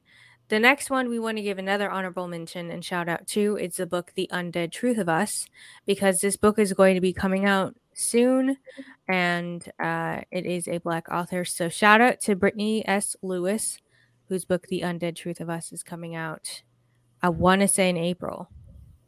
[0.49, 3.77] the next one we want to give another honorable mention and shout out to it's
[3.77, 5.45] the book The Undead Truth of Us
[5.85, 8.57] because this book is going to be coming out soon
[9.07, 11.43] and uh, it is a black author.
[11.45, 13.15] So shout out to Brittany S.
[13.21, 13.77] Lewis,
[14.27, 16.63] whose book The Undead Truth of Us is coming out.
[17.21, 18.49] I want to say in April.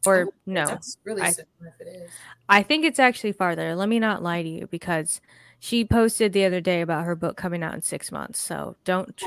[0.06, 0.66] Or oh, no.
[0.66, 1.40] That's really I, if
[1.80, 2.12] it is.
[2.48, 3.76] I think it's actually farther.
[3.76, 5.20] Let me not lie to you because
[5.60, 8.40] she posted the other day about her book coming out in six months.
[8.40, 9.22] So don't.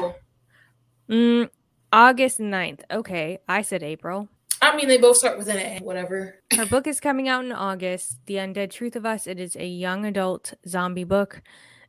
[1.11, 1.51] Mm,
[1.93, 2.81] August 9th.
[2.91, 3.39] Okay.
[3.49, 4.29] I said April.
[4.63, 6.39] I mean, they both start with an A, whatever.
[6.57, 8.21] Her book is coming out in August.
[8.27, 9.27] The Undead Truth of Us.
[9.27, 11.43] It is a young adult zombie book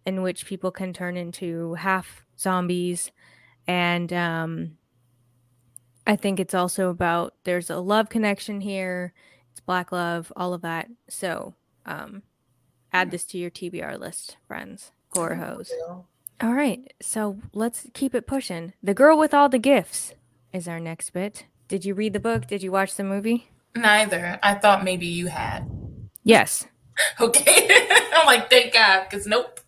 [0.05, 3.11] in which people can turn into half zombies.
[3.67, 4.77] And um,
[6.05, 9.13] I think it's also about there's a love connection here.
[9.51, 10.87] It's black love, all of that.
[11.09, 11.53] So
[11.85, 12.23] um,
[12.91, 14.91] add this to your TBR list, friends.
[15.13, 15.71] Horror hose.
[16.41, 16.91] All right.
[17.01, 18.73] So let's keep it pushing.
[18.81, 20.13] The Girl with All the Gifts
[20.51, 21.45] is our next bit.
[21.67, 22.47] Did you read the book?
[22.47, 23.49] Did you watch the movie?
[23.75, 24.39] Neither.
[24.43, 25.69] I thought maybe you had.
[26.23, 26.65] Yes.
[27.19, 27.67] okay.
[28.13, 29.59] I'm like, thank God, because nope.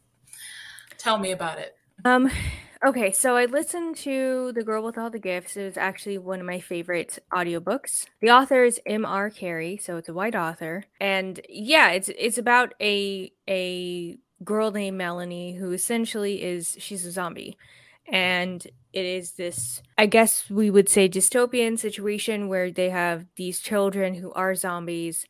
[0.97, 1.75] Tell me about it.
[2.03, 2.29] Um,
[2.83, 5.55] okay, so I listened to The Girl with All the Gifts.
[5.55, 8.07] It was actually one of my favorite audiobooks.
[8.21, 9.29] The author is M.R.
[9.29, 10.85] Carey, so it's a white author.
[10.99, 17.11] And yeah, it's it's about a a girl named Melanie who essentially is she's a
[17.11, 17.57] zombie
[18.07, 23.59] and it is this i guess we would say dystopian situation where they have these
[23.59, 25.25] children who are zombies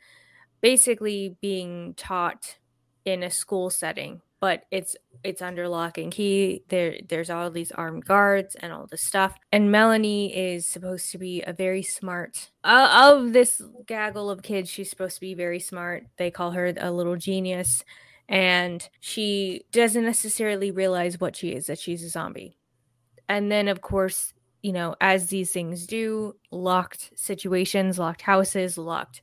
[0.61, 2.57] basically being taught
[3.05, 6.63] in a school setting but it's it's under lock and key.
[6.69, 9.35] There there's all these armed guards and all this stuff.
[9.51, 14.69] And melanie is supposed to be a very smart uh, of this gaggle of kids
[14.69, 16.05] she's supposed to be very smart.
[16.17, 17.83] They call her a little genius.
[18.27, 22.57] And she doesn't necessarily realize what she is that she's a zombie.
[23.29, 29.21] And then of course you know as these things do locked situations locked houses locked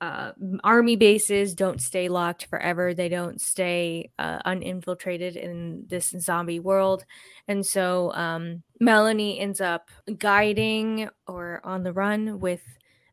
[0.00, 0.32] uh,
[0.64, 2.94] army bases don't stay locked forever.
[2.94, 7.04] They don't stay uh, uninfiltrated in this zombie world.
[7.48, 12.62] And so um, melanie ends up guiding or on the run with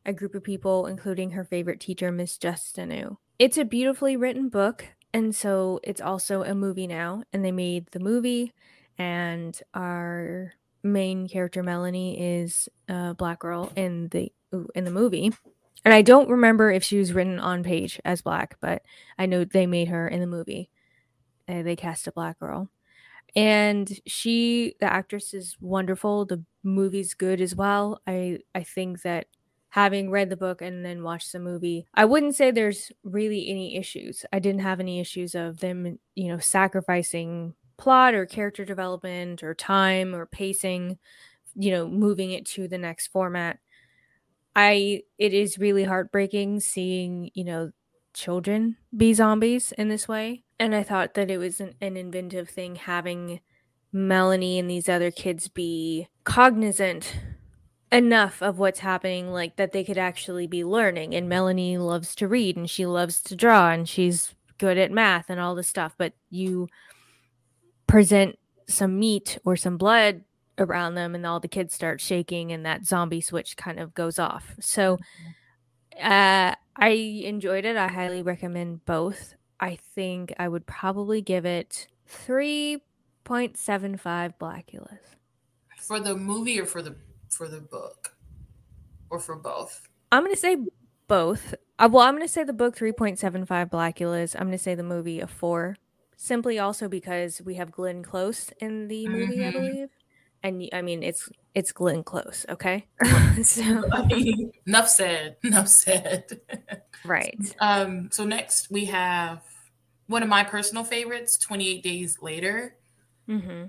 [0.06, 3.18] a group of people including her favorite teacher miss Justineau.
[3.38, 7.22] It's a beautifully written book and so it's also a movie now.
[7.32, 8.54] And they made the movie
[8.96, 14.32] and our main character Melanie is a black girl in the
[14.74, 15.32] in the movie.
[15.84, 18.82] And I don't remember if she was written on page as black, but
[19.18, 20.70] I know they made her in the movie.
[21.48, 22.68] Uh, they cast a black girl.
[23.36, 26.24] And she the actress is wonderful.
[26.24, 28.00] The movie's good as well.
[28.06, 29.26] I I think that
[29.70, 33.76] having read the book and then watched the movie, I wouldn't say there's really any
[33.76, 34.24] issues.
[34.32, 39.54] I didn't have any issues of them, you know, sacrificing plot or character development or
[39.54, 40.98] time or pacing,
[41.54, 43.58] you know, moving it to the next format.
[44.56, 47.70] I it is really heartbreaking seeing, you know,
[48.14, 50.44] children be zombies in this way.
[50.58, 53.40] And I thought that it was an, an inventive thing having
[53.92, 57.14] Melanie and these other kids be cognizant
[57.90, 62.28] enough of what's happening like that they could actually be learning and melanie loves to
[62.28, 65.94] read and she loves to draw and she's good at math and all this stuff
[65.96, 66.68] but you
[67.86, 70.22] present some meat or some blood
[70.58, 74.18] around them and all the kids start shaking and that zombie switch kind of goes
[74.18, 74.54] off.
[74.60, 76.12] So mm-hmm.
[76.12, 77.76] uh, i enjoyed it.
[77.76, 79.34] I highly recommend both.
[79.60, 82.80] I think i would probably give it 3.75
[84.40, 84.98] blackulas
[85.88, 86.94] for the movie or for the
[87.30, 88.14] for the book?
[89.10, 89.88] Or for both?
[90.12, 90.58] I'm going to say
[91.06, 91.54] both.
[91.78, 94.34] Uh, well i'm going to say the book 3.75 blackulas.
[94.34, 95.76] I'm going to say the movie a 4
[96.16, 99.48] simply also because we have Glenn Close in the movie, mm-hmm.
[99.48, 99.88] I believe.
[100.42, 102.86] And I mean, it's it's Glenn Close, okay?
[103.42, 103.62] so
[104.66, 105.36] enough said.
[105.42, 106.40] Enough said.
[107.04, 107.54] right.
[107.60, 108.08] Um.
[108.12, 109.42] So next we have
[110.06, 112.76] one of my personal favorites, Twenty Eight Days Later.
[113.28, 113.66] Mm-hmm.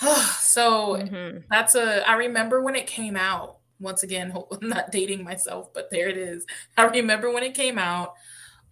[0.40, 1.38] so mm-hmm.
[1.50, 2.08] that's a.
[2.08, 3.58] I remember when it came out.
[3.78, 6.46] Once again, I'm not dating myself, but there it is.
[6.78, 8.14] I remember when it came out,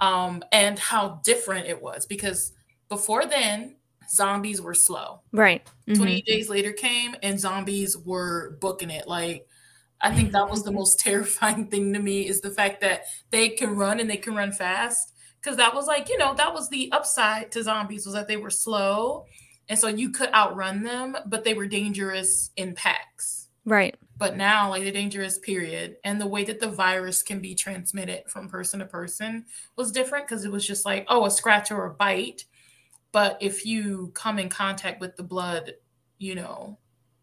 [0.00, 2.52] um, and how different it was because
[2.88, 3.76] before then,
[4.14, 5.20] zombies were slow.
[5.32, 5.64] Right.
[5.88, 5.94] Mm-hmm.
[5.94, 9.08] 28 days later came and zombies were booking it.
[9.08, 9.46] Like,
[10.00, 13.50] I think that was the most terrifying thing to me is the fact that they
[13.50, 15.12] can run and they can run fast.
[15.42, 18.38] Cause that was like, you know, that was the upside to zombies was that they
[18.38, 19.26] were slow.
[19.68, 23.48] And so you could outrun them, but they were dangerous in packs.
[23.66, 23.96] Right.
[24.16, 28.24] But now, like the dangerous period and the way that the virus can be transmitted
[28.28, 29.46] from person to person
[29.76, 32.44] was different because it was just like, oh, a scratch or a bite.
[33.14, 35.74] But if you come in contact with the blood,
[36.18, 36.78] you know,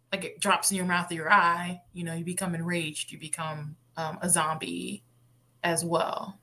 [0.10, 3.20] like it drops in your mouth or your eye, you know, you become enraged, you
[3.20, 5.04] become um, a zombie
[5.66, 6.40] as well.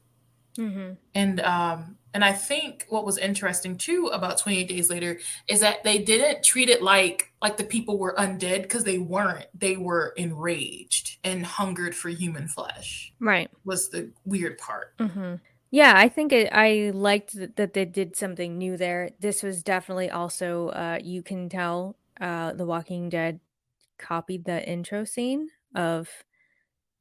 [0.59, 0.93] Mm-hmm.
[1.15, 5.83] And um, and I think what was interesting too about 28 Days Later is that
[5.83, 9.47] they didn't treat it like like the people were undead because they weren't.
[9.55, 13.15] They were enraged and hungered for human flesh.
[13.19, 13.51] Right.
[13.65, 14.95] Was the weird part.
[14.99, 15.37] Mm-hmm.
[15.71, 19.11] Yeah, I think it, I liked that they did something new there.
[19.21, 23.41] This was definitely also uh, you can tell uh, The Walking Dead
[23.99, 26.09] copied the intro scene of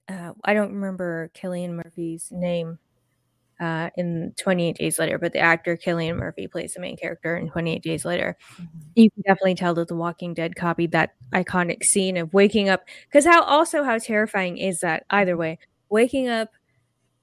[0.10, 2.80] uh, I don't remember Cillian Murphy's name
[3.60, 7.50] uh, in 28 Days Later, but the actor Cillian Murphy plays the main character in
[7.50, 8.38] 28 Days Later.
[8.56, 8.80] Mm-hmm.
[8.96, 12.84] You can definitely tell that The Walking Dead copied that iconic scene of waking up.
[13.08, 15.06] Because how also how terrifying is that?
[15.10, 16.52] Either way, waking up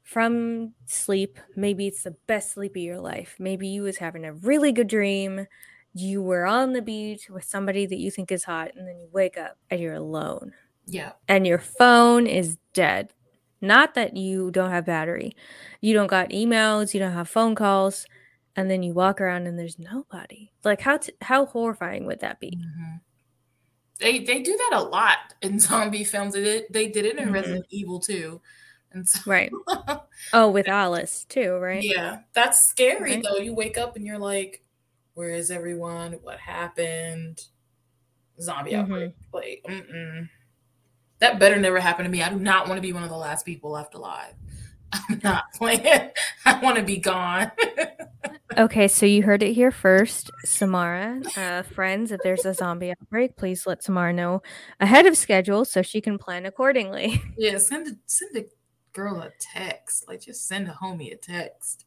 [0.05, 3.37] from sleep, maybe it's the best sleep of your life.
[3.38, 5.47] Maybe you was having a really good dream.
[5.95, 9.09] You were on the beach with somebody that you think is hot, and then you
[9.11, 10.53] wake up and you're alone.
[10.87, 11.12] Yeah.
[11.27, 13.12] And your phone is dead.
[13.62, 15.35] Not that you don't have battery.
[15.81, 18.05] You don't got emails, you don't have phone calls,
[18.57, 20.51] and then you walk around and there's nobody.
[20.64, 22.51] Like how t- how horrifying would that be?
[22.51, 22.97] Mm-hmm.
[24.01, 26.35] They they do that a lot in zombie films.
[26.35, 27.33] They did, they did it in mm-hmm.
[27.33, 28.43] Resident Evil too.
[28.94, 29.52] And so, right.
[30.33, 31.83] oh, with Alice too, right?
[31.83, 32.20] Yeah.
[32.33, 33.37] That's scary though.
[33.37, 34.62] You wake up and you're like,
[35.14, 36.12] where is everyone?
[36.22, 37.42] What happened?
[38.40, 38.92] Zombie mm-hmm.
[38.92, 39.14] outbreak.
[39.33, 40.28] Like, mm-mm.
[41.20, 42.22] That better never happen to me.
[42.22, 44.35] I do not want to be one of the last people left alive.
[44.92, 46.11] I'm not playing.
[46.44, 47.50] I want to be gone.
[48.57, 50.30] okay, so you heard it here first.
[50.44, 54.42] Samara, uh, friends, if there's a zombie outbreak, please let Samara know
[54.80, 57.22] ahead of schedule so she can plan accordingly.
[57.37, 58.44] Yeah, send a, send a
[58.94, 60.09] girl a text.
[60.09, 61.85] Like, just send a homie a text.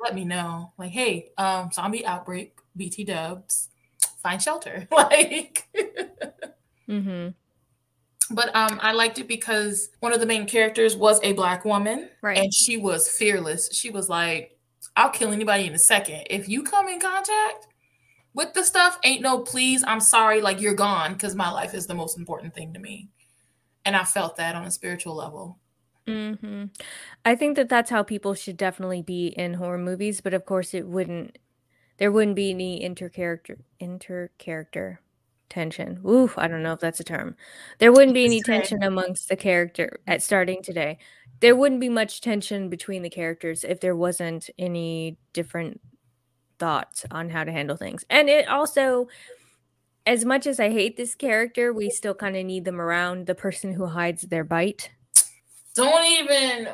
[0.00, 0.72] Let me know.
[0.78, 3.70] Like, hey, um, zombie outbreak, BT dubs,
[4.22, 4.86] find shelter.
[4.92, 5.68] Like,
[6.88, 7.30] mm-hmm.
[8.30, 12.08] But um, I liked it because one of the main characters was a black woman,
[12.22, 12.38] right?
[12.38, 13.72] And she was fearless.
[13.72, 14.58] She was like,
[14.96, 17.66] "I'll kill anybody in a second if you come in contact
[18.32, 18.98] with the stuff.
[19.04, 22.54] Ain't no please, I'm sorry, like you're gone because my life is the most important
[22.54, 23.08] thing to me."
[23.84, 25.58] And I felt that on a spiritual level.
[26.06, 26.64] Mm-hmm.
[27.24, 30.74] I think that that's how people should definitely be in horror movies, but of course,
[30.74, 31.38] it wouldn't.
[31.98, 34.98] There wouldn't be any intercharacter intercharacter
[35.48, 36.00] tension.
[36.06, 37.36] Oof, I don't know if that's a term.
[37.78, 40.98] There wouldn't be any tension amongst the character at starting today.
[41.40, 45.80] There wouldn't be much tension between the characters if there wasn't any different
[46.58, 48.04] thoughts on how to handle things.
[48.10, 49.08] And it also
[50.06, 53.34] as much as I hate this character, we still kind of need them around the
[53.34, 54.90] person who hides their bite.
[55.74, 56.68] Don't even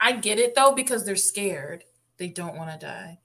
[0.00, 1.84] I get it though because they're scared.
[2.18, 3.18] They don't want to die.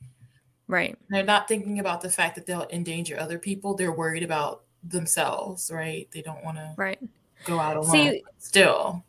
[0.67, 0.97] Right.
[1.09, 3.75] They're not thinking about the fact that they'll endanger other people.
[3.75, 6.07] They're worried about themselves, right?
[6.11, 6.99] They don't want to right
[7.45, 7.91] go out alone.
[7.91, 9.03] See, still,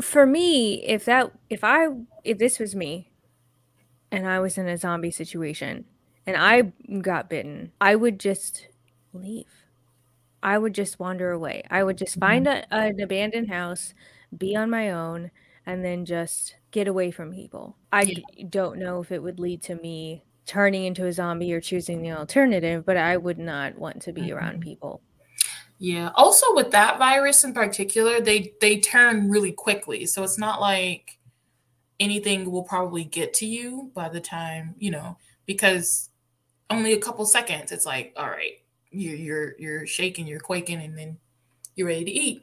[0.00, 1.88] for me, if that if I
[2.24, 3.10] if this was me,
[4.10, 5.84] and I was in a zombie situation,
[6.26, 8.68] and I got bitten, I would just
[9.12, 9.46] leave.
[10.42, 11.64] I would just wander away.
[11.70, 12.74] I would just find mm-hmm.
[12.74, 13.92] a, an abandoned house,
[14.36, 15.30] be on my own,
[15.66, 17.76] and then just get away from people.
[17.92, 18.44] I yeah.
[18.48, 22.10] don't know if it would lead to me turning into a zombie or choosing the
[22.12, 24.32] alternative, but I would not want to be mm-hmm.
[24.32, 25.00] around people.
[25.78, 26.10] Yeah.
[26.14, 30.06] Also with that virus in particular, they they turn really quickly.
[30.06, 31.18] So it's not like
[31.98, 35.16] anything will probably get to you by the time, you know,
[35.46, 36.10] because
[36.68, 40.98] only a couple seconds it's like, all right, you you're you're shaking, you're quaking and
[40.98, 41.18] then
[41.76, 42.42] you're ready to eat.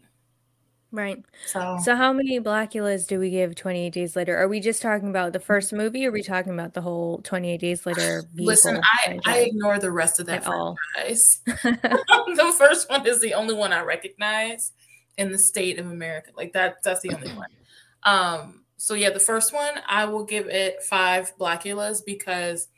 [0.97, 1.23] Right.
[1.45, 4.35] So, so how many Blackulas do we give 28 Days Later?
[4.35, 7.19] Are we just talking about the first movie or are we talking about the whole
[7.19, 8.23] 28 Days Later?
[8.35, 11.41] Listen, I, I ignore the rest of that franchise.
[11.45, 14.71] the first one is the only one I recognize
[15.19, 16.31] in the state of America.
[16.35, 17.47] Like that, that's the only one.
[18.03, 22.69] Um, so yeah, the first one, I will give it five Blackulas because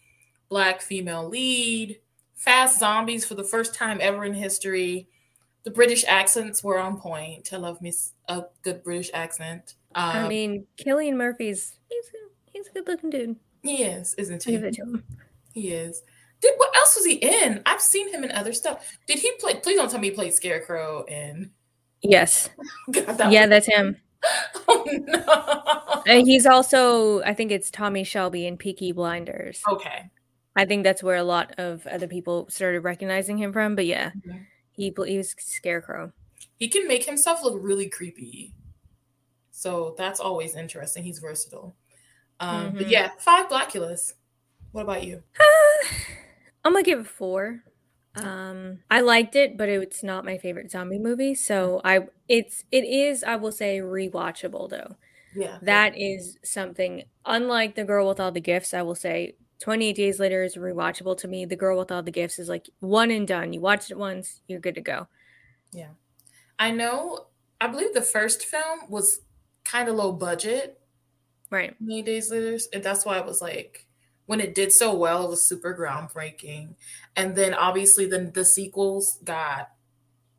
[0.47, 1.99] black female lead,
[2.33, 5.07] fast zombies for the first time ever in history
[5.63, 7.49] the British accents were on point.
[7.51, 7.93] I love me
[8.27, 9.75] a good British accent.
[9.95, 12.11] Um, I mean, Cillian Murphy's he's
[12.51, 13.35] he's a good looking dude.
[13.63, 14.51] He is, isn't he?
[14.51, 15.03] Give it to him.
[15.53, 16.03] He is.
[16.41, 17.61] Did what else was he in?
[17.65, 18.97] I've seen him in other stuff.
[19.07, 19.55] Did he play?
[19.55, 21.51] Please don't tell me he played Scarecrow in.
[22.01, 22.49] Yes.
[22.91, 23.97] God, that yeah, that's him.
[24.67, 26.03] Oh no.
[26.05, 29.61] And he's also, I think it's Tommy Shelby in Peaky Blinders.
[29.67, 30.09] Okay.
[30.57, 33.75] I think that's where a lot of other people started recognizing him from.
[33.75, 34.09] But yeah.
[34.09, 34.37] Mm-hmm.
[34.79, 36.13] He he was Scarecrow.
[36.55, 38.55] he can make himself look really creepy.
[39.51, 41.03] So that's always interesting.
[41.03, 41.75] He's versatile.
[42.39, 42.77] Um, mm-hmm.
[42.77, 44.13] But yeah, five Blackulas.
[44.71, 45.21] What about you?
[46.63, 47.63] I'm gonna give it four.
[48.15, 51.35] Um, I liked it, but it's not my favorite zombie movie.
[51.35, 54.95] So I, it's it is I will say rewatchable though.
[55.35, 57.03] Yeah, that is something.
[57.25, 61.17] Unlike the girl with all the gifts, I will say 28 Days Later is rewatchable
[61.17, 61.45] to me.
[61.45, 63.53] The Girl with All the Gifts is like one and done.
[63.53, 65.07] You watched it once, you're good to go.
[65.71, 65.89] Yeah.
[66.57, 67.27] I know,
[67.59, 69.21] I believe the first film was
[69.63, 70.79] kind of low budget.
[71.49, 71.77] Right.
[71.77, 72.57] 28 Days Later.
[72.73, 73.85] And that's why it was like,
[74.25, 76.75] when it did so well, it was super groundbreaking.
[77.15, 79.71] And then obviously, then the sequels got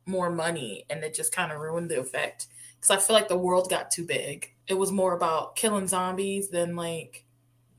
[0.05, 2.47] more money and it just kind of ruined the effect.
[2.75, 4.55] Because I feel like the world got too big.
[4.67, 7.25] It was more about killing zombies than like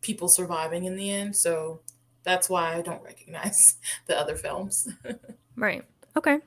[0.02, 1.34] people surviving in the end.
[1.34, 1.80] So
[2.24, 3.76] that's why I don't recognize
[4.06, 4.88] the other films.
[5.56, 5.84] right.
[6.16, 6.38] Okay.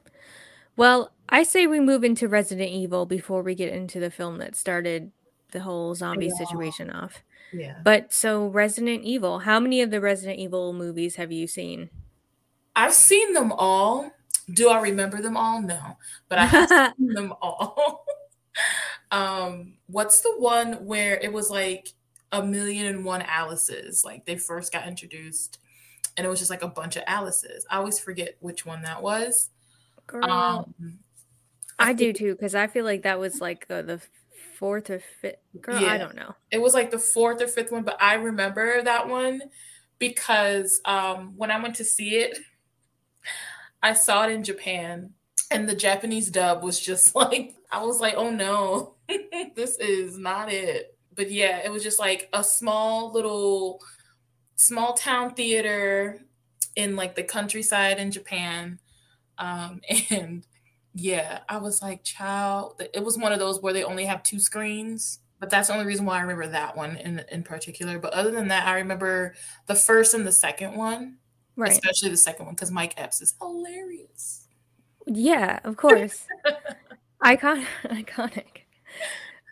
[0.77, 4.55] Well, I say we move into Resident Evil before we get into the film that
[4.55, 5.11] started
[5.51, 6.45] the whole zombie yeah.
[6.45, 7.23] situation off.
[7.53, 7.77] Yeah.
[7.83, 11.89] But so Resident Evil, how many of the Resident Evil movies have you seen?
[12.75, 14.11] I've seen them all.
[14.53, 15.61] Do I remember them all?
[15.61, 15.97] No,
[16.27, 18.05] but I have seen them all.
[19.11, 21.93] um, what's the one where it was like
[22.32, 24.03] a million and one Alice's.
[24.03, 25.59] Like they first got introduced,
[26.17, 27.65] and it was just like a bunch of Alice's.
[27.69, 29.49] I always forget which one that was.
[30.07, 30.73] Girl, um,
[31.80, 34.01] I, I do too because I feel like that was like uh, the
[34.57, 35.38] fourth or fifth.
[35.61, 35.91] Girl, yeah.
[35.91, 36.36] I don't know.
[36.51, 39.41] It was like the fourth or fifth one, but I remember that one
[39.99, 42.38] because um, when I went to see it,
[43.82, 45.11] I saw it in Japan,
[45.51, 48.95] and the Japanese dub was just like I was like, oh no,
[49.55, 53.82] this is not it but yeah, it was just like a small little
[54.55, 56.22] small town theater
[56.76, 58.80] in like the countryside in Japan.
[59.38, 60.45] Um, and
[60.93, 64.39] yeah, I was like, child, it was one of those where they only have two
[64.39, 65.20] screens.
[65.39, 67.99] But that's the only reason why I remember that one in in particular.
[67.99, 69.36] But other than that, I remember
[69.68, 71.18] the first and the second one,
[71.57, 71.72] right?
[71.72, 74.47] Especially the second one because Mike Epps is hilarious.
[75.05, 76.26] Yeah, of course,
[77.22, 78.63] icon iconic.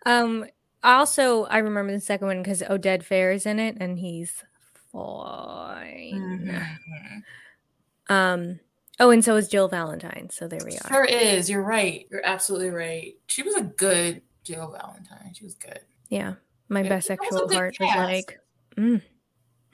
[0.06, 0.46] Um,
[0.84, 4.44] also, I remember the second one because Oded Fehr is in it, and he's
[4.92, 6.42] fine.
[6.50, 8.14] Mm-hmm.
[8.14, 8.60] Um.
[9.00, 10.30] Oh, and so is Jill Valentine.
[10.32, 10.88] So there we are.
[10.88, 11.50] Sure is.
[11.50, 12.06] You're right.
[12.12, 13.16] You're absolutely right.
[13.28, 15.34] She was a good Jill Valentine.
[15.34, 15.80] She was good.
[16.10, 16.36] Yeah,
[16.70, 18.40] my bisexual heart was like,
[18.78, 19.02] mm.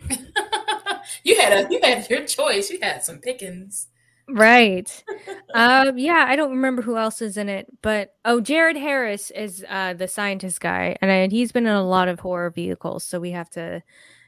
[1.24, 2.70] you had a you had your choice.
[2.70, 3.88] You had some pickings.
[4.32, 5.04] Right.
[5.54, 9.66] um, yeah, I don't remember who else is in it, but oh, Jared Harris is
[9.68, 13.20] uh, the scientist guy, and I, he's been in a lot of horror vehicles, so
[13.20, 13.82] we have to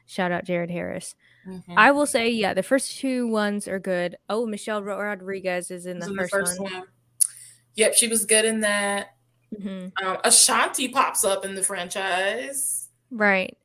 [0.06, 1.14] shout out Jared Harris.
[1.46, 1.74] Mm-hmm.
[1.76, 4.16] I will say, yeah, the first two ones are good.
[4.28, 6.72] Oh, Michelle Rodriguez is in the, in first, the first one.
[6.72, 6.82] one.
[7.74, 9.14] Yep, she was good in that.
[9.58, 10.06] Mm-hmm.
[10.06, 12.88] Um, Ashanti pops up in the franchise.
[13.10, 13.56] Right.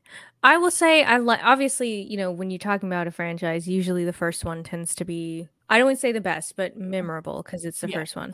[0.44, 4.06] I will say I like obviously, you know, when you're talking about a franchise, usually
[4.06, 7.82] the first one tends to be I don't say the best, but memorable because it's
[7.82, 7.98] the yeah.
[7.98, 8.34] first one.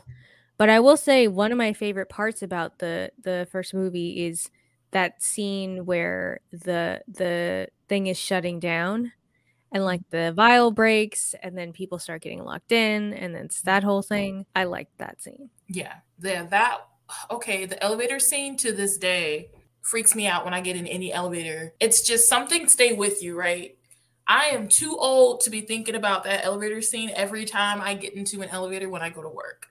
[0.56, 4.50] But I will say one of my favorite parts about the the first movie is
[4.92, 9.12] that scene where the the thing is shutting down
[9.72, 10.16] and like mm-hmm.
[10.16, 14.02] the vial breaks and then people start getting locked in and then it's that whole
[14.02, 14.46] thing.
[14.54, 15.50] I like that scene.
[15.68, 15.94] Yeah.
[16.22, 16.86] Yeah, that
[17.30, 21.12] okay, the elevator scene to this day freaks me out when I get in any
[21.12, 21.74] elevator.
[21.80, 23.76] It's just something stay with you, right?
[24.26, 28.14] I am too old to be thinking about that elevator scene every time I get
[28.14, 29.66] into an elevator when I go to work.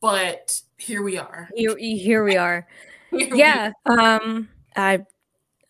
[0.00, 1.48] But here we are.
[1.54, 2.66] Here, here we are.
[3.10, 3.72] here yeah.
[3.86, 4.20] We are.
[4.20, 5.04] Um I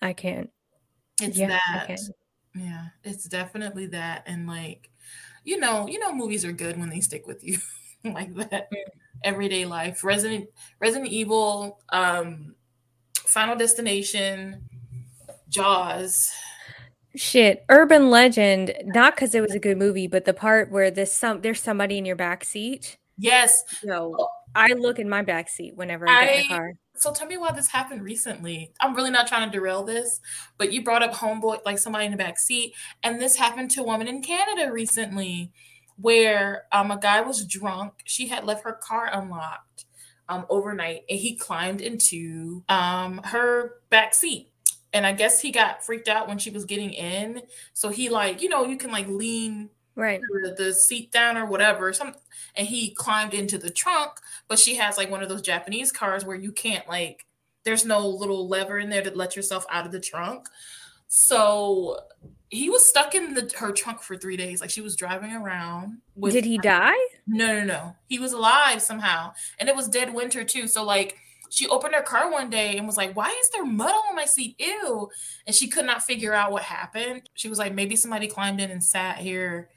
[0.02, 0.50] I can't.
[1.20, 1.98] It's yeah, that.
[2.54, 4.90] Yeah, it's definitely that and like
[5.44, 7.58] you know, you know movies are good when they stick with you
[8.04, 8.70] like that.
[8.70, 8.76] Mm.
[9.24, 10.04] Everyday life.
[10.04, 10.48] Resident
[10.78, 12.54] Resident Evil um
[13.14, 14.68] Final Destination,
[15.48, 16.30] Jaws.
[17.16, 18.74] Shit, urban legend.
[18.84, 21.98] Not because it was a good movie, but the part where this some there's somebody
[21.98, 22.98] in your back seat.
[23.18, 23.64] Yes.
[23.84, 26.72] No, I look in my back seat whenever I, I get in the car.
[26.96, 28.72] So tell me why this happened recently.
[28.80, 30.20] I'm really not trying to derail this,
[30.58, 33.80] but you brought up homeboy, like somebody in the back seat, and this happened to
[33.80, 35.50] a woman in Canada recently,
[35.96, 37.94] where um a guy was drunk.
[38.04, 39.86] She had left her car unlocked
[40.28, 44.49] um overnight, and he climbed into um her back seat
[44.92, 47.42] and I guess he got freaked out when she was getting in.
[47.72, 51.46] So he like, you know, you can like lean right the, the seat down or
[51.46, 51.92] whatever.
[51.92, 52.14] Some
[52.56, 54.12] and he climbed into the trunk,
[54.48, 57.26] but she has like one of those Japanese cars where you can't like
[57.64, 60.48] there's no little lever in there to let yourself out of the trunk.
[61.08, 61.98] So
[62.48, 64.60] he was stuck in the her trunk for three days.
[64.60, 65.98] Like she was driving around.
[66.20, 66.98] Did he die?
[67.26, 67.96] No, no, no.
[68.08, 69.32] He was alive somehow.
[69.58, 70.66] And it was dead winter too.
[70.66, 71.16] So like
[71.50, 74.24] she opened her car one day and was like, Why is there mud on my
[74.24, 74.56] seat?
[74.58, 75.10] Ew.
[75.46, 77.28] And she could not figure out what happened.
[77.34, 79.68] She was like, Maybe somebody climbed in and sat here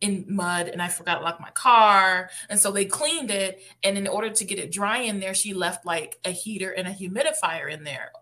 [0.00, 2.30] in mud and I forgot to lock my car.
[2.48, 3.62] And so they cleaned it.
[3.82, 6.88] And in order to get it dry in there, she left like a heater and
[6.88, 8.12] a humidifier in there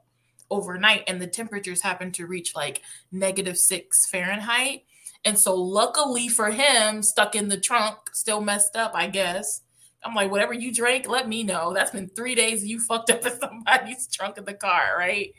[0.50, 1.04] overnight.
[1.06, 2.82] And the temperatures happened to reach like
[3.12, 4.84] negative six Fahrenheit.
[5.24, 9.62] And so luckily for him, stuck in the trunk, still messed up, I guess.
[10.09, 11.74] I'm like, whatever you drank, let me know.
[11.74, 15.34] That's been three days you fucked up in somebody's trunk of the car, right?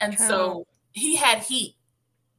[0.00, 1.76] And so he had heat.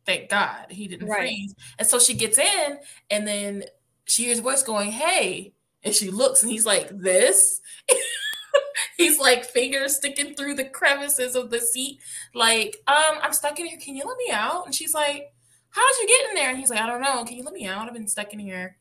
[0.05, 1.19] Thank God he didn't right.
[1.19, 1.55] freeze.
[1.79, 2.77] And so she gets in,
[3.09, 3.63] and then
[4.05, 5.53] she hears voice going, Hey.
[5.83, 7.61] And she looks, and he's like, This?
[8.97, 11.99] he's like fingers sticking through the crevices of the seat,
[12.33, 13.79] like, um, I'm stuck in here.
[13.79, 14.65] Can you let me out?
[14.65, 15.33] And she's like,
[15.69, 16.49] How did you get in there?
[16.49, 17.23] And he's like, I don't know.
[17.23, 17.87] Can you let me out?
[17.87, 18.77] I've been stuck in here.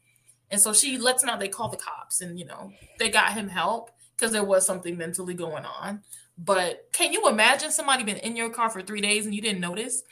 [0.53, 1.40] And so she lets him out.
[1.40, 4.96] They call the cops, and you know they got him help because there was something
[4.96, 6.03] mentally going on.
[6.38, 9.61] But can you imagine somebody been in your car for three days and you didn't
[9.61, 10.03] notice?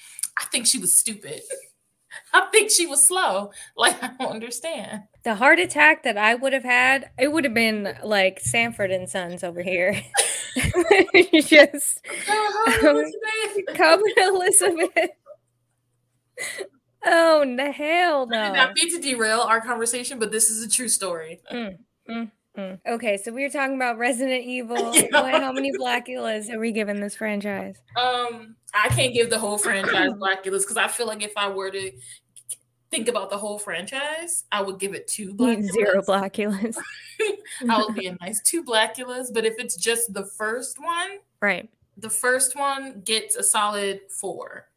[0.41, 1.43] I think she was stupid.
[2.33, 3.53] I think she was slow.
[3.77, 5.03] Like I don't understand.
[5.23, 9.09] The heart attack that I would have had, it would have been like Sanford and
[9.09, 10.03] Sons over here.
[11.41, 13.05] Just um,
[13.75, 15.11] come Elizabeth.
[17.05, 18.41] Oh no, hell no!
[18.41, 21.41] I did not mean to derail our conversation, but this is a true story.
[21.51, 21.79] Mm,
[22.09, 22.79] mm, mm.
[22.87, 24.77] Okay, so we were talking about Resident Evil.
[24.95, 25.07] yeah.
[25.11, 27.77] what, how many Blackulas are we giving this franchise?
[27.97, 31.71] Um, I can't give the whole franchise Blackulas because I feel like if I were
[31.71, 31.91] to
[32.91, 35.71] think about the whole franchise, I would give it two Blackulas.
[35.71, 36.77] Zero Blackulas.
[37.69, 41.69] I would be a nice two Blackulas, but if it's just the first one, right?
[41.97, 44.70] The first one gets a solid four.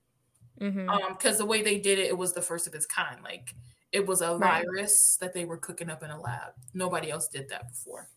[0.61, 0.89] Mm-hmm.
[0.89, 3.17] Um, because the way they did it, it was the first of its kind.
[3.23, 3.53] Like
[3.91, 4.63] it was a right.
[4.63, 6.53] virus that they were cooking up in a lab.
[6.73, 8.09] Nobody else did that before.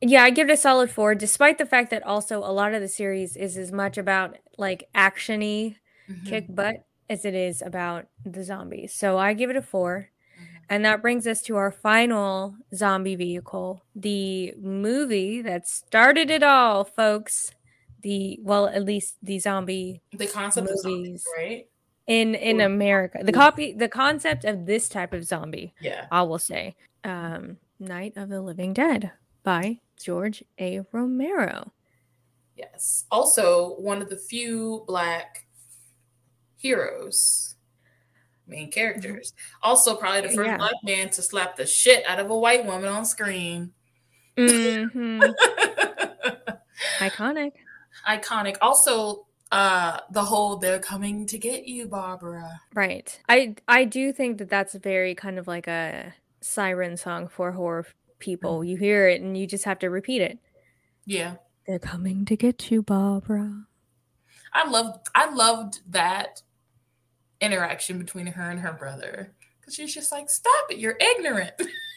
[0.00, 2.80] Yeah, I give it a solid four, despite the fact that also a lot of
[2.80, 5.76] the series is as much about like actiony
[6.10, 6.26] mm-hmm.
[6.26, 8.94] kick butt as it is about the zombies.
[8.94, 10.44] So I give it a 4 mm-hmm.
[10.70, 16.84] And that brings us to our final zombie vehicle, the movie that started it all,
[16.84, 17.52] folks
[18.02, 21.66] the well at least the zombie the concept movies, of zombies, right?
[22.06, 23.20] in in america.
[23.22, 26.06] The copy the concept of this type of zombie yeah.
[26.10, 30.80] I will say um night of the living dead by george a.
[30.92, 31.72] Romero.
[32.56, 33.04] Yes.
[33.10, 35.46] Also one of the few black
[36.56, 37.54] heroes
[38.46, 39.32] main characters.
[39.62, 40.56] Also probably the first yeah.
[40.58, 43.72] black man to slap the shit out of a white woman on screen.
[44.36, 45.22] Mm-hmm.
[46.98, 47.52] iconic
[48.08, 48.56] iconic.
[48.60, 52.60] Also, uh the whole they're coming to get you barbara.
[52.74, 53.18] Right.
[53.28, 57.86] I i do think that that's very kind of like a siren song for horror
[58.18, 58.60] people.
[58.60, 58.68] Mm-hmm.
[58.70, 60.38] you hear it and you just have to repeat it.
[61.04, 61.34] Yeah.
[61.66, 63.66] They're coming to get you barbara.
[64.54, 66.42] I loved i loved that
[67.40, 69.34] interaction between her and her brother.
[69.60, 71.52] Because she's just like stop it you're ignorant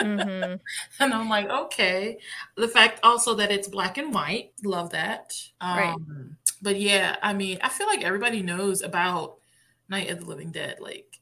[0.00, 0.54] mm-hmm.
[1.00, 2.18] and I'm like, okay.
[2.56, 5.34] The fact also that it's black and white, love that.
[5.60, 5.96] Um, right.
[6.62, 9.36] But yeah, I mean, I feel like everybody knows about
[9.88, 10.78] Night of the Living Dead.
[10.80, 11.20] Like,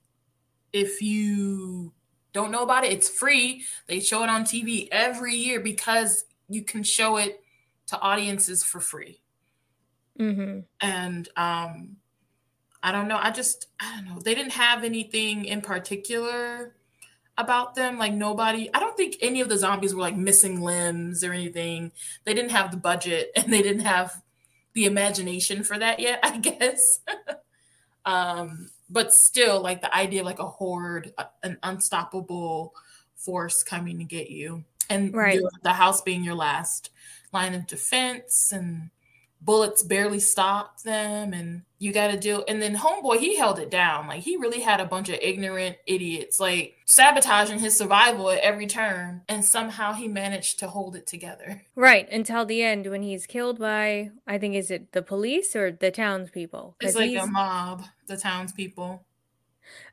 [0.72, 1.93] if you
[2.32, 3.64] don't know about it, it's free.
[3.87, 7.41] They show it on TV every year because you can show it
[7.87, 9.20] to audiences for free.
[10.18, 10.61] Mm-hmm.
[10.80, 11.97] And um,
[12.82, 13.18] I don't know.
[13.20, 14.20] I just I don't know.
[14.20, 16.74] They didn't have anything in particular
[17.37, 17.99] about them.
[17.99, 21.93] Like nobody, I don't think any of the zombies were like missing limbs or anything.
[22.24, 24.22] They didn't have the budget and they didn't have
[24.74, 27.01] the imagination for that yet, I guess.
[28.05, 31.12] um, but still, like the idea of like a horde,
[31.43, 32.74] an unstoppable
[33.16, 35.41] force coming to get you, and right.
[35.62, 36.91] the house being your last
[37.32, 38.91] line of defense, and
[39.45, 43.70] bullets barely stopped them and you got to deal and then homeboy he held it
[43.70, 44.07] down.
[44.09, 48.66] Like he really had a bunch of ignorant idiots like sabotaging his survival at every
[48.66, 51.62] turn and somehow he managed to hold it together.
[51.76, 55.70] Right until the end when he's killed by i think is it the police or
[55.70, 56.76] the townspeople?
[56.80, 59.05] It's like a mob the townspeople.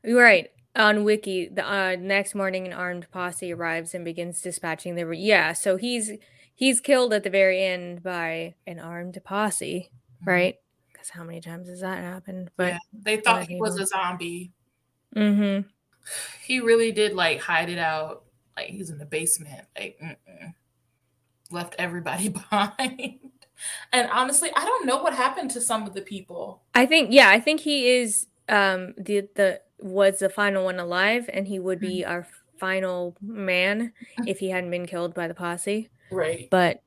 [0.06, 5.10] Right on wiki the uh, next morning an armed posse arrives and begins dispatching the
[5.18, 6.12] yeah so he's
[6.56, 10.30] he's killed at the very end by an armed posse, mm-hmm.
[10.30, 10.56] right?
[10.92, 12.52] Because how many times has that happened?
[12.58, 14.52] But yeah, they thought he was a zombie.
[15.16, 15.68] Mm-hmm.
[16.44, 18.24] He really did like hide it out.
[18.56, 19.66] Like he's in the basement.
[19.78, 20.54] Like mm-mm.
[21.50, 23.20] left everybody behind.
[23.92, 26.62] and honestly, I don't know what happened to some of the people.
[26.76, 31.30] I think yeah, I think he is um the the was the final one alive,
[31.34, 32.12] and he would be mm-hmm.
[32.12, 32.28] our
[32.60, 33.92] final man
[34.28, 35.90] if he hadn't been killed by the posse.
[36.12, 36.48] Right.
[36.50, 36.82] But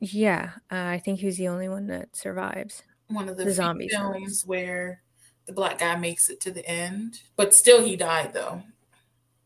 [0.00, 2.82] yeah, uh, I think he's the only one that survives.
[3.08, 5.02] One of the, The few zombies films where
[5.46, 8.62] the black guy makes it to the end, but still he died though.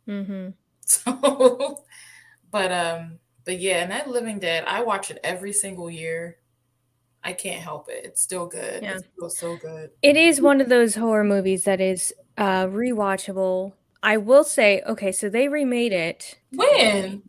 [0.09, 0.51] Mm-hmm.
[0.87, 1.83] So,
[2.51, 6.37] but um, but yeah, and that Living Dead, I watch it every single year.
[7.23, 8.05] I can't help it.
[8.05, 8.83] It's still good.
[8.83, 8.97] Yeah.
[8.97, 9.93] It's still so good.
[10.03, 13.73] It is one of those horror movies that is uh, rewatchable.
[14.03, 16.37] I will say, okay, so they remade it.
[16.53, 17.23] When?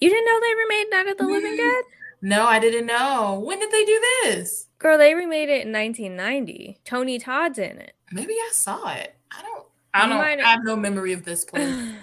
[0.00, 1.56] You didn't know they remade Night of the Living.
[1.56, 1.84] Dead?
[2.22, 3.40] No, I didn't know.
[3.44, 4.68] When did they do this?
[4.78, 6.80] Girl, they remade it in 1990.
[6.84, 7.92] Tony Todd's in it.
[8.12, 9.14] Maybe I saw it.
[9.30, 9.66] I don't.
[9.94, 10.18] I don't.
[10.18, 11.68] might- I have no memory of this place.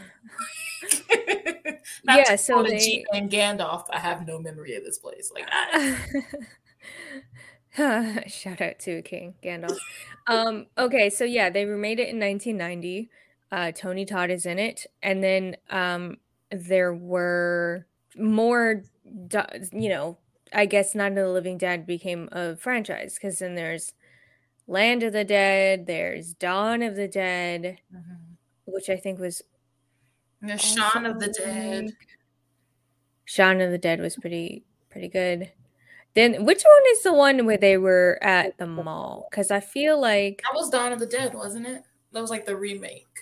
[2.04, 3.86] Not Yeah, so they- and Gandalf.
[3.90, 5.32] I have no memory of this place.
[5.34, 5.98] Like I,
[8.28, 9.78] Shout out to King Gandalf.
[10.28, 13.10] Um, okay, so yeah, they remade it in 1990.
[13.52, 16.18] Uh, Tony Todd is in it, and then um,
[16.52, 17.86] there were
[18.16, 18.84] more.
[19.04, 20.18] You know,
[20.54, 23.94] I guess Night of the Living Dead became a franchise because then there's
[24.68, 28.38] Land of the Dead, there's Dawn of the Dead, Mhm.
[28.66, 29.42] which I think was
[30.42, 31.92] There's Shaun of the Dead.
[33.26, 35.52] Shaun of the Dead was pretty pretty good.
[36.16, 39.28] Then which one is the one where they were at the mall?
[39.30, 41.84] Because I feel like That was Dawn of the Dead, wasn't it?
[42.12, 43.17] That was like the remake.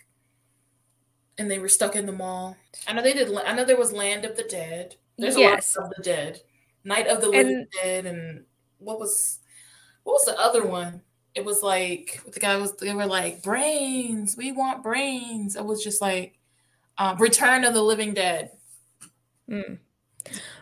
[1.38, 2.56] And they were stuck in the mall.
[2.88, 3.34] I know they did.
[3.36, 4.96] I know there was Land of the Dead.
[5.18, 5.76] There's Yes.
[5.76, 6.42] a lot of the Dead,
[6.84, 8.46] Night of the Living And- Dead, and
[8.80, 9.40] what was
[10.04, 11.02] what was the other one?
[11.34, 12.74] It was like the guy was.
[12.78, 14.38] They were like brains.
[14.38, 15.56] We want brains.
[15.58, 16.38] It was just like
[16.98, 18.52] um, Return of the Living Dead.
[19.50, 19.78] mm.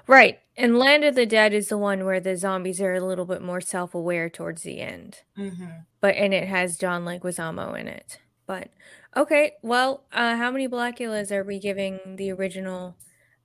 [0.08, 0.40] right.
[0.56, 3.42] And Land of the Dead is the one where the zombies are a little bit
[3.42, 5.20] more self aware towards the end.
[5.36, 5.66] hmm
[6.02, 8.20] But and it has John Leguizamo in it.
[8.48, 8.70] But
[9.16, 12.96] okay, well, uh, how many Blackulas are we giving the original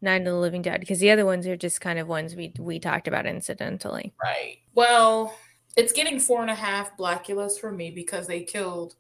[0.01, 0.81] Night of the Living Dead?
[0.81, 4.13] Because the other ones are just kind of ones we we talked about incidentally.
[4.23, 4.59] Right.
[4.75, 5.35] Well,
[5.77, 8.95] it's getting four and a half Blackulas for me because they killed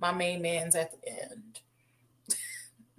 [0.00, 1.60] my main man's at the end.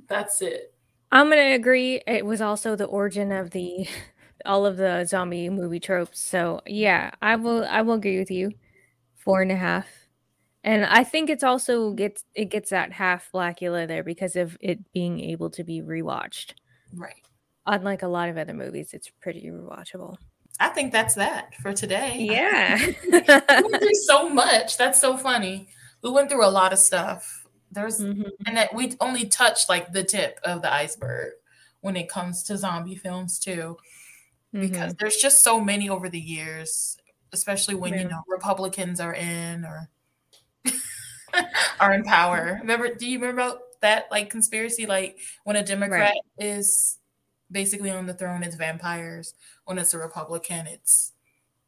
[0.07, 0.73] That's it.
[1.11, 2.01] I'm gonna agree.
[2.07, 3.87] It was also the origin of the
[4.45, 6.19] all of the zombie movie tropes.
[6.19, 8.51] So yeah, I will I will agree with you.
[9.15, 9.87] Four and a half.
[10.65, 14.91] And I think it's also gets it gets that half Blackula there because of it
[14.93, 16.53] being able to be rewatched.
[16.91, 17.21] Right.
[17.67, 20.17] Unlike a lot of other movies, it's pretty rewatchable.
[20.59, 22.17] I think that's that for today.
[22.19, 22.77] Yeah.
[23.03, 24.77] we went through so much.
[24.77, 25.69] That's so funny.
[26.01, 27.45] We went through a lot of stuff.
[27.71, 28.29] There's Mhm.
[28.47, 31.33] and that we only touched like the tip of the iceberg
[31.81, 33.77] when it comes to zombie films too.
[34.51, 34.97] Because Mhm.
[34.99, 36.97] there's just so many over the years,
[37.33, 38.01] especially when Yeah.
[38.01, 39.89] you know Republicans are in or
[41.79, 42.57] are in power.
[42.61, 44.85] Remember, do you remember that like conspiracy?
[44.85, 46.97] Like when a Democrat is
[47.51, 49.33] basically on the throne, it's vampires.
[49.65, 51.13] When it's a Republican, it's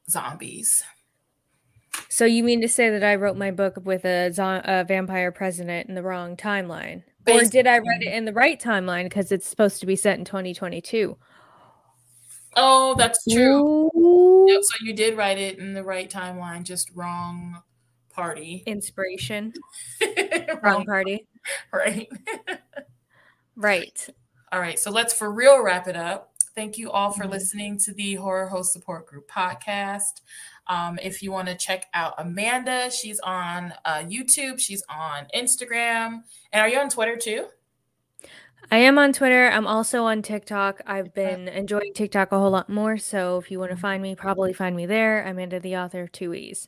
[0.10, 0.84] zombies.
[2.10, 5.32] So you mean to say that I wrote my book with a, zo- a vampire
[5.32, 7.04] president in the wrong timeline?
[7.28, 10.18] Or did I write it in the right timeline because it's supposed to be set
[10.18, 11.18] in 2022?
[12.56, 13.90] Oh, that's true.
[14.48, 17.62] Yep, so you did write it in the right timeline, just wrong
[18.18, 18.64] party.
[18.66, 19.54] Inspiration.
[20.02, 21.28] wrong, Wrong party.
[21.72, 22.10] right.
[23.56, 24.10] Right.
[24.52, 26.34] All right, so let's for real wrap it up.
[26.56, 27.30] Thank you all for Mhm.
[27.32, 30.22] listening to the Horror Hoes Support Group podcast.
[30.68, 36.24] Um, if you want to check out Amanda, she's on uh, YouTube, she's on Instagram,
[36.52, 37.48] and are you on Twitter too?
[38.72, 39.48] I am on Twitter.
[39.50, 40.82] I'm also on TikTok.
[40.86, 42.98] I've been enjoying TikTok a whole lot more.
[42.98, 45.24] So if you want to find me, probably find me there.
[45.24, 46.68] Amanda the author, two E's.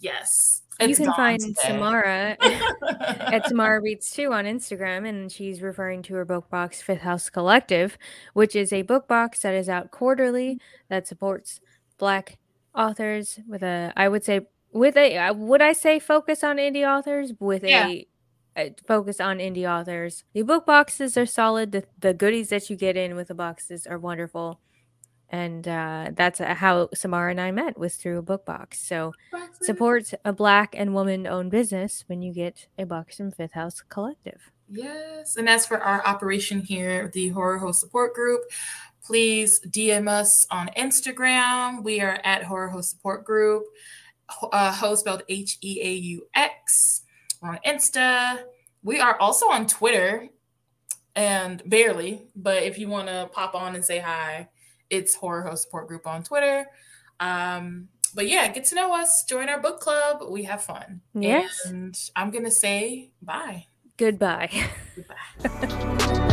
[0.00, 0.62] Yes.
[0.80, 1.54] You It's can find today.
[1.66, 7.00] Samara at Samara Reads 2 on Instagram, and she's referring to her book box Fifth
[7.00, 7.96] House Collective,
[8.34, 11.60] which is a book box that is out quarterly that supports
[11.98, 12.38] Black
[12.74, 14.40] authors with a, I would say,
[14.72, 17.32] with a, would I say focus on indie authors?
[17.40, 17.88] With Yeah.
[17.88, 18.06] a,
[18.56, 20.24] a focus on indie authors.
[20.34, 21.72] The book boxes are solid.
[21.72, 24.60] The, the goodies that you get in with the boxes are wonderful.
[25.30, 28.80] And uh, that's uh, how Samara and I met was through a book box.
[28.80, 29.12] So
[29.60, 33.82] support a black and woman owned business when you get a box from Fifth House
[33.88, 34.52] Collective.
[34.68, 35.36] Yes.
[35.36, 38.42] And as for our operation here, the Horror Hoes Support Group,
[39.04, 41.82] please DM us on Instagram.
[41.82, 43.64] We are at Horror Hoes Support Group.
[44.52, 47.02] Uh, hoes spelled H E A U X.
[47.40, 48.42] We're on Insta.
[48.82, 50.28] We are also on Twitter
[51.14, 54.48] and barely, but if you want to pop on and say hi,
[54.90, 56.66] it's Horror Hoes Support Group on Twitter.
[57.20, 60.22] Um, but yeah, get to know us, join our book club.
[60.28, 61.00] We have fun.
[61.14, 61.64] Yes.
[61.66, 63.66] And I'm going to say bye.
[63.96, 64.50] Goodbye.
[65.42, 66.32] Goodbye.